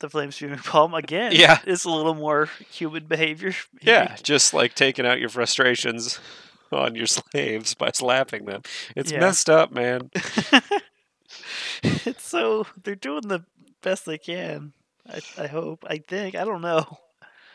the 0.00 0.10
flame 0.10 0.30
spewing 0.30 0.58
palm 0.64 0.92
again. 0.92 1.32
Yeah. 1.34 1.60
it's 1.64 1.84
a 1.86 1.90
little 1.90 2.12
more 2.14 2.50
human 2.70 3.06
behavior. 3.06 3.54
maybe. 3.72 3.90
Yeah, 3.90 4.14
just 4.22 4.52
like 4.52 4.74
taking 4.74 5.06
out 5.06 5.20
your 5.20 5.30
frustrations 5.30 6.20
on 6.72 6.94
your 6.94 7.06
slaves 7.06 7.74
by 7.74 7.90
slapping 7.92 8.44
them. 8.44 8.62
It's 8.96 9.12
Yeah. 9.12 9.20
messed 9.20 9.48
up, 9.50 9.72
man. 9.72 10.10
it's 11.82 12.24
so 12.26 12.66
they're 12.82 12.94
doing 12.94 13.28
the 13.28 13.44
best 13.82 14.06
they 14.06 14.18
can. 14.18 14.72
I 15.08 15.20
I 15.36 15.46
hope. 15.46 15.84
I 15.88 15.98
think. 15.98 16.34
I 16.34 16.44
don't 16.44 16.62
know. 16.62 16.98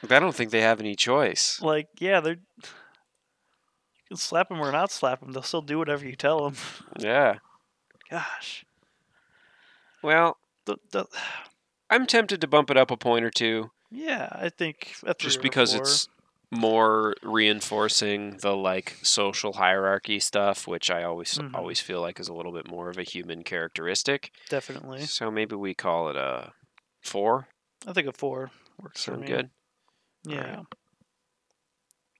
I 0.09 0.19
don't 0.19 0.35
think 0.35 0.51
they 0.51 0.61
have 0.61 0.79
any 0.79 0.95
choice. 0.95 1.61
Like, 1.61 1.87
yeah, 1.99 2.19
they're. 2.19 2.33
You 2.57 4.07
can 4.09 4.17
slap 4.17 4.49
them 4.49 4.59
or 4.59 4.71
not 4.71 4.91
slap 4.91 5.21
them. 5.21 5.31
They'll 5.31 5.43
still 5.43 5.61
do 5.61 5.77
whatever 5.77 6.05
you 6.05 6.15
tell 6.15 6.43
them. 6.43 6.55
Yeah. 6.99 7.37
Gosh. 8.11 8.65
Well, 10.01 10.37
The, 10.65 10.77
the, 10.91 11.05
I'm 11.89 12.05
tempted 12.05 12.41
to 12.41 12.47
bump 12.47 12.69
it 12.69 12.77
up 12.77 12.91
a 12.91 12.97
point 12.97 13.23
or 13.25 13.29
two 13.31 13.71
yeah, 13.95 14.27
I 14.31 14.49
think 14.49 14.95
just 15.19 15.39
because 15.41 15.73
four. 15.73 15.81
it's 15.83 16.09
more 16.53 17.15
reinforcing 17.23 18.37
the 18.37 18.55
like 18.55 18.97
social 19.01 19.53
hierarchy 19.53 20.19
stuff, 20.19 20.67
which 20.67 20.89
I 20.91 21.03
always 21.03 21.33
Mhm. 21.37 21.53
always 21.55 21.79
feel 21.81 22.01
like 22.01 22.19
is 22.19 22.27
a 22.29 22.33
little 22.33 22.51
bit 22.51 22.67
more 22.67 22.89
of 22.89 22.97
a 22.97 23.03
human 23.03 23.43
characteristic. 23.43 24.31
definitely. 24.49 25.01
So 25.05 25.29
maybe 25.31 25.55
we 25.55 25.73
call 25.73 26.09
it 26.09 26.15
a 26.15 26.53
4. 27.01 27.47
I 27.85 27.93
think 27.93 28.07
a 28.07 28.13
four 28.13 28.51
works 28.81 29.03
for 29.03 29.17
me. 29.17 29.27
good? 29.27 29.49
Yeah. 30.25 30.37
Alright. 30.49 30.65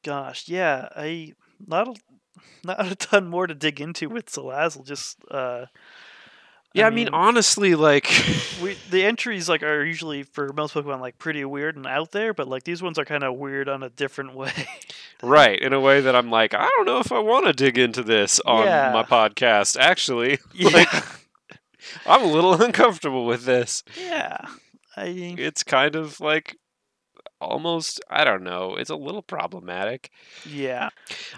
Gosh, 0.04 0.48
yeah, 0.50 0.90
I 0.96 1.34
not 1.66 1.88
a, 1.88 1.96
not 2.64 2.92
a 2.92 2.96
ton 2.96 3.28
more 3.28 3.48
to 3.48 3.56
dig 3.56 3.80
into 3.80 4.10
with 4.10 4.26
Salazzle. 4.26 4.86
Just 4.86 5.18
uh, 5.32 5.68
Yeah, 6.74 6.88
I 6.88 6.90
mean, 6.90 7.10
honestly 7.14 7.76
like 7.76 8.06
we 8.62 8.76
the 8.90 9.04
entries 9.06 9.48
like 9.48 9.62
are 9.64 9.86
usually 9.86 10.24
for 10.24 10.52
most 10.54 10.74
Pokemon 10.74 11.00
like 11.02 11.20
pretty 11.20 11.46
weird 11.46 11.76
and 11.76 11.86
out 11.86 12.12
there, 12.12 12.34
but 12.34 12.48
like 12.48 12.64
these 12.64 12.82
ones 12.82 12.98
are 12.98 13.06
kind 13.06 13.24
of 13.24 13.36
weird 13.38 13.70
on 13.70 13.84
a 13.84 13.90
different 13.90 14.34
way. 14.36 14.52
Right, 15.26 15.58
in 15.58 15.72
a 15.72 15.80
way 15.80 16.02
that 16.02 16.18
I'm 16.18 16.30
like, 16.30 16.54
I 16.54 16.68
don't 16.76 16.86
know 16.86 17.00
if 17.00 17.14
I 17.14 17.20
want 17.20 17.46
to 17.46 17.54
dig 17.54 17.78
into 17.78 18.04
this 18.04 18.42
on 18.46 18.66
Yeah. 18.66 18.92
my 18.92 19.04
podcast. 19.04 19.80
Actually, 19.80 20.38
yeah, 20.54 20.84
I'm 22.06 22.24
a 22.24 22.26
little 22.26 22.62
uncomfortable 22.62 23.26
with 23.26 23.46
this. 23.46 23.84
yeah. 23.98 24.36
I 24.98 25.06
It's 25.38 25.64
kind 25.64 25.96
of 25.96 26.20
like 26.20 26.58
almost, 27.40 28.02
I 28.10 28.26
don't 28.26 28.44
know, 28.44 28.76
it's 28.76 28.90
a 28.90 28.98
little 28.98 29.22
problematic. 29.22 30.10
yeah 30.46 30.90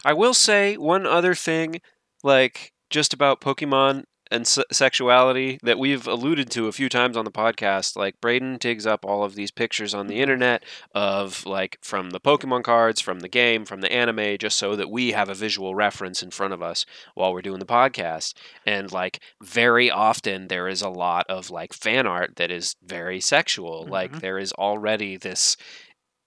I 0.04 0.13
will 0.13 0.34
say 0.34 0.78
one 0.78 1.06
other 1.06 1.36
thing, 1.36 1.80
like 2.24 2.74
just 2.89 3.13
about 3.13 3.39
Pokemon 3.39 4.06
and 4.31 4.41
s- 4.41 4.59
sexuality 4.71 5.59
that 5.63 5.77
we've 5.79 6.07
alluded 6.07 6.49
to 6.51 6.67
a 6.67 6.71
few 6.71 6.89
times 6.89 7.15
on 7.17 7.25
the 7.25 7.31
podcast. 7.31 7.95
Like 7.95 8.19
Braden 8.21 8.57
digs 8.57 8.85
up 8.85 9.05
all 9.05 9.23
of 9.23 9.35
these 9.35 9.51
pictures 9.51 9.93
on 9.93 10.07
the 10.07 10.19
internet 10.19 10.63
of 10.93 11.45
like 11.45 11.77
from 11.81 12.09
the 12.11 12.19
Pokemon 12.19 12.63
cards, 12.63 12.99
from 13.01 13.19
the 13.19 13.29
game, 13.29 13.65
from 13.65 13.81
the 13.81 13.91
anime, 13.91 14.38
just 14.38 14.57
so 14.57 14.75
that 14.75 14.89
we 14.89 15.11
have 15.11 15.29
a 15.29 15.33
visual 15.35 15.75
reference 15.75 16.23
in 16.23 16.31
front 16.31 16.53
of 16.53 16.61
us 16.61 16.85
while 17.13 17.33
we're 17.33 17.41
doing 17.41 17.59
the 17.59 17.65
podcast. 17.65 18.33
And 18.65 18.91
like 18.91 19.19
very 19.43 19.91
often 19.91 20.47
there 20.47 20.67
is 20.67 20.81
a 20.81 20.89
lot 20.89 21.25
of 21.29 21.49
like 21.49 21.73
fan 21.73 22.07
art 22.07 22.35
that 22.38 22.51
is 22.51 22.75
very 22.83 23.19
sexual. 23.21 23.85
Like 23.85 24.11
Mhm. 24.13 24.19
there 24.21 24.38
is 24.38 24.51
already 24.53 25.17
this 25.17 25.57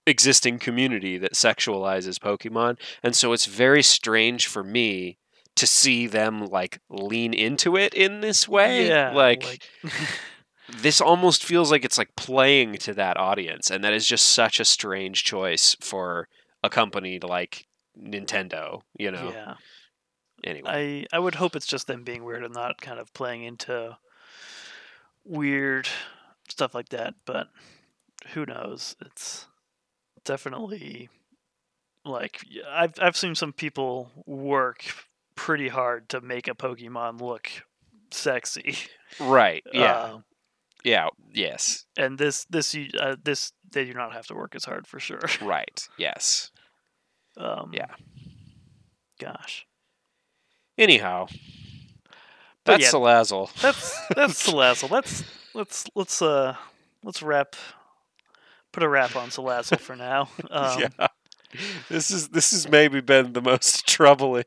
existing 0.07 0.57
community 0.59 1.17
that 1.17 1.33
sexualizes 1.33 2.17
Pokemon. 2.17 2.77
And 3.03 3.15
so 3.15 3.31
it's 3.33 3.45
very 3.45 3.83
strange 3.83 4.47
for 4.47 4.63
me 4.63 5.17
to 5.59 5.67
see 5.67 6.07
them 6.07 6.45
like 6.45 6.79
lean 6.89 7.33
into 7.33 7.75
it 7.75 7.93
in 7.93 8.21
this 8.21 8.47
way. 8.47 8.87
Yeah, 8.87 9.11
like, 9.11 9.61
this 10.77 11.01
almost 11.01 11.43
feels 11.43 11.69
like 11.69 11.83
it's 11.83 11.97
like 11.97 12.15
playing 12.15 12.73
to 12.77 12.93
that 12.93 13.17
audience 13.17 13.69
and 13.69 13.83
that 13.83 13.93
is 13.93 14.05
just 14.05 14.25
such 14.27 14.59
a 14.59 14.65
strange 14.65 15.23
choice 15.23 15.75
for 15.81 16.27
a 16.63 16.69
company 16.69 17.19
like 17.19 17.67
Nintendo, 18.01 18.81
you 18.97 19.11
know. 19.11 19.31
yeah. 19.33 19.53
Anyway. 20.43 21.05
I 21.11 21.15
I 21.15 21.19
would 21.19 21.35
hope 21.35 21.55
it's 21.57 21.67
just 21.67 21.87
them 21.87 22.03
being 22.03 22.23
weird 22.23 22.45
and 22.45 22.53
not 22.53 22.79
kind 22.79 22.97
of 22.97 23.13
playing 23.13 23.43
into 23.43 23.97
weird 25.25 25.89
stuff 26.47 26.73
like 26.73 26.89
that, 26.89 27.15
but 27.25 27.49
who 28.33 28.45
knows? 28.45 28.95
It's 29.01 29.47
definitely 30.23 31.09
like 32.05 32.41
I've 32.69 32.93
I've 33.01 33.17
seen 33.17 33.35
some 33.35 33.51
people 33.51 34.11
work 34.25 34.85
pretty 35.39 35.69
hard 35.69 36.09
to 36.09 36.19
make 36.19 36.49
a 36.49 36.53
Pokemon 36.53 37.21
look 37.21 37.49
sexy. 38.11 38.75
right. 39.19 39.63
Yeah. 39.73 39.93
Uh, 39.93 40.19
yeah. 40.83 41.07
Yes. 41.33 41.85
and 41.97 42.17
this 42.17 42.45
this 42.49 42.73
you 42.73 42.87
uh, 42.99 43.15
this 43.23 43.53
they 43.71 43.85
do 43.85 43.93
not 43.93 44.13
have 44.13 44.27
to 44.27 44.35
work 44.35 44.53
as 44.55 44.65
hard 44.65 44.85
for 44.85 44.99
sure. 44.99 45.21
Right. 45.41 45.87
Yes. 45.97 46.51
Um, 47.37 47.71
Yeah. 47.73 47.93
Gosh. 49.19 49.65
Anyhow. 50.77 51.27
That's 52.65 52.83
yeah, 52.83 52.91
Salazzle. 52.91 53.53
That's 53.61 54.07
that's 54.15 54.47
Salazzle. 54.47 54.89
Let's 54.89 55.23
let's 55.53 55.85
let's 55.95 56.21
uh 56.21 56.55
let's 57.03 57.21
wrap 57.23 57.55
put 58.73 58.83
a 58.83 58.89
wrap 58.89 59.15
on 59.15 59.29
Salazzle 59.29 59.79
for 59.79 59.95
now. 59.95 60.29
Um, 60.51 60.79
yeah. 60.81 61.07
This 61.89 62.11
is 62.11 62.29
this 62.29 62.51
has 62.51 62.67
maybe 62.69 63.01
been 63.01 63.33
the 63.33 63.41
most 63.41 63.87
troubling 63.87 64.43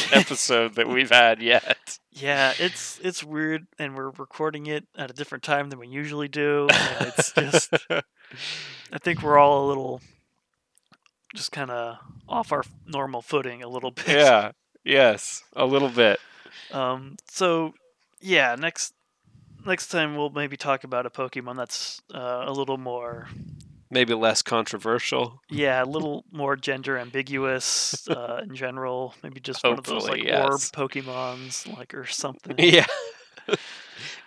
episode 0.12 0.74
that 0.74 0.88
we've 0.88 1.10
had 1.10 1.42
yet. 1.42 1.98
yeah, 2.10 2.52
it's 2.58 2.98
it's 3.02 3.22
weird, 3.24 3.66
and 3.78 3.94
we're 3.96 4.10
recording 4.10 4.66
it 4.66 4.86
at 4.96 5.10
a 5.10 5.14
different 5.14 5.44
time 5.44 5.70
than 5.70 5.78
we 5.78 5.88
usually 5.88 6.28
do. 6.28 6.68
And 6.70 7.12
it's 7.16 7.32
just 7.32 7.72
I 7.90 8.98
think 8.98 9.22
we're 9.22 9.38
all 9.38 9.66
a 9.66 9.68
little 9.68 10.00
just 11.34 11.52
kind 11.52 11.70
of 11.70 11.98
off 12.28 12.52
our 12.52 12.62
normal 12.86 13.22
footing 13.22 13.62
a 13.62 13.68
little 13.68 13.90
bit. 13.90 14.08
yeah. 14.08 14.52
Yes. 14.84 15.42
A 15.54 15.64
little 15.64 15.88
bit. 15.88 16.18
Um. 16.72 17.16
So 17.30 17.74
yeah, 18.20 18.56
next 18.58 18.94
next 19.66 19.88
time 19.88 20.16
we'll 20.16 20.30
maybe 20.30 20.56
talk 20.56 20.84
about 20.84 21.06
a 21.06 21.10
Pokemon 21.10 21.56
that's 21.56 22.00
uh, 22.14 22.44
a 22.46 22.52
little 22.52 22.78
more 22.78 23.28
Maybe 23.92 24.14
less 24.14 24.40
controversial. 24.40 25.42
Yeah, 25.50 25.82
a 25.82 25.84
little 25.84 26.24
more 26.32 26.56
gender 26.56 26.96
ambiguous 26.96 28.08
uh, 28.08 28.40
in 28.42 28.54
general. 28.54 29.14
Maybe 29.22 29.38
just 29.38 29.62
one 29.62 29.78
of 29.78 29.84
those 29.84 30.08
like 30.08 30.26
Hopefully, 30.26 30.32
orb. 30.32 30.60
Pokemons, 30.60 31.76
like 31.76 31.92
or 31.92 32.06
something. 32.06 32.56
Yeah. 32.58 32.86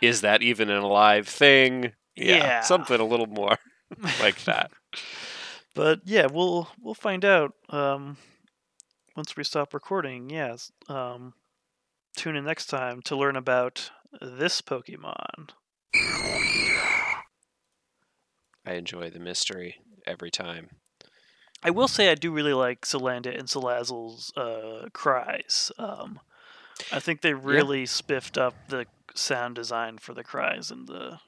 is 0.02 0.22
that 0.22 0.44
even 0.44 0.70
an 0.70 0.84
alive 0.84 1.28
thing? 1.28 1.94
Yeah. 2.16 2.62
Something 2.62 3.00
a 3.00 3.06
little 3.06 3.26
more 3.26 3.58
like 4.22 4.44
that. 4.44 4.70
but 5.74 6.02
yeah, 6.06 6.28
we'll 6.32 6.70
we'll 6.80 6.94
find 6.94 7.26
out 7.26 7.54
um, 7.70 8.18
once 9.18 9.36
we 9.36 9.44
stop 9.44 9.74
recording. 9.74 10.30
Yes. 10.30 10.72
Um, 10.88 11.34
tune 12.16 12.36
in 12.36 12.46
next 12.46 12.68
time 12.68 13.02
to 13.06 13.16
learn 13.16 13.36
about 13.36 13.90
this 14.22 14.62
Pokemon. 14.62 15.50
I 18.66 18.74
enjoy 18.74 19.10
the 19.10 19.20
mystery 19.20 19.78
every 20.06 20.32
time. 20.32 20.70
I 21.64 21.70
will 21.72 21.88
say 21.88 22.10
I 22.10 22.16
do 22.16 22.32
really 22.32 22.54
like 22.54 22.82
Salandit 22.82 23.38
and 23.38 23.48
Salazzle's 23.48 24.32
uh, 24.38 24.90
cries. 24.94 25.72
Um, 25.80 26.20
I 26.92 27.00
think 27.00 27.22
they 27.22 27.34
really 27.34 27.86
spiffed 27.86 28.38
up 28.38 28.54
the 28.68 28.86
sound 29.16 29.56
design 29.56 29.98
for 29.98 30.14
the 30.14 30.24
cries 30.24 30.70
in 30.72 30.86
the 30.86 31.20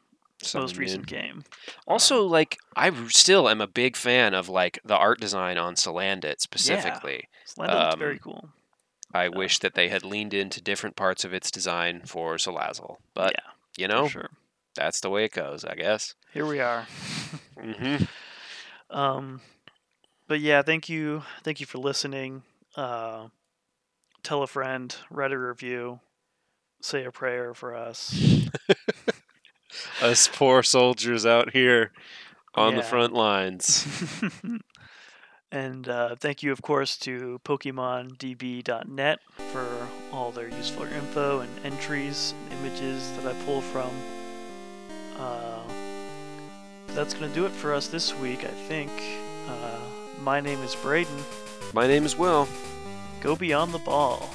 Something 0.44 0.62
most 0.64 0.74
new. 0.76 0.80
recent 0.82 1.08
game. 1.08 1.44
Also, 1.88 2.22
like 2.24 2.60
I 2.76 2.92
still 3.08 3.50
am 3.50 3.60
a 3.62 3.66
big 3.68 3.96
fan 3.96 4.36
of 4.36 4.48
like 4.50 4.80
the 4.86 4.96
art 4.96 5.20
design 5.20 5.58
on 5.58 5.74
Salandit 5.74 6.40
specifically. 6.42 7.28
Slender 7.46 7.74
looks 7.76 7.94
Um, 7.96 8.00
very 8.00 8.20
cool. 8.20 8.50
I 9.14 9.30
wish 9.30 9.58
that 9.60 9.74
they 9.74 9.88
had 9.90 10.04
leaned 10.04 10.36
into 10.36 10.62
different 10.62 10.96
parts 10.96 11.24
of 11.26 11.34
its 11.34 11.50
design 11.50 12.02
for 12.06 12.36
Salazzle, 12.36 12.98
but 13.16 13.34
yeah, 13.36 13.52
you 13.78 13.88
know 13.88 14.08
sure. 14.10 14.30
That's 14.78 15.02
the 15.02 15.10
way 15.10 15.26
it 15.26 15.34
goes, 15.34 15.66
I 15.66 15.76
guess. 15.76 16.16
Here 16.34 16.46
we 16.46 16.60
are. 16.62 16.88
hmm 17.60 17.98
Um, 18.90 19.42
but 20.30 20.40
yeah, 20.40 20.62
thank 20.62 20.88
you, 20.88 21.24
thank 21.44 21.60
you 21.60 21.66
for 21.66 21.78
listening. 21.78 22.44
Uh, 22.76 23.28
tell 24.24 24.44
a 24.44 24.48
friend, 24.48 24.96
write 25.12 25.34
a 25.34 25.38
review, 25.38 26.00
say 26.82 27.04
a 27.04 27.12
prayer 27.12 27.54
for 27.54 27.76
us. 27.76 28.46
Us 30.02 30.30
poor 30.32 30.64
soldiers 30.64 31.26
out 31.26 31.52
here 31.52 31.92
on 32.56 32.76
the 32.76 32.82
front 32.82 33.14
lines. 33.14 33.86
and 35.52 35.90
uh, 35.90 36.16
thank 36.16 36.42
you, 36.42 36.52
of 36.52 36.62
course, 36.62 36.98
to 37.00 37.40
PokemonDB.net 37.44 39.20
for 39.52 39.88
all 40.14 40.32
their 40.32 40.50
useful 40.50 40.86
info 40.86 41.42
and 41.42 41.66
entries, 41.66 42.34
and 42.50 42.60
images 42.66 43.12
that 43.18 43.28
I 43.28 43.34
pull 43.44 43.62
from. 43.62 43.92
Uh, 45.20 45.60
that's 46.90 47.14
going 47.14 47.30
to 47.30 47.36
do 47.36 47.46
it 47.46 47.52
for 47.52 47.74
us 47.74 47.88
this 47.88 48.16
week, 48.18 48.44
I 48.44 48.48
think. 48.68 48.92
Uh, 49.48 49.80
my 50.22 50.42
name 50.42 50.62
is 50.62 50.76
Braden. 50.76 51.18
My 51.74 51.88
name 51.88 52.06
is 52.06 52.18
Will. 52.18 52.48
Go 53.22 53.36
beyond 53.36 53.74
the 53.74 53.80
ball. 53.80 54.30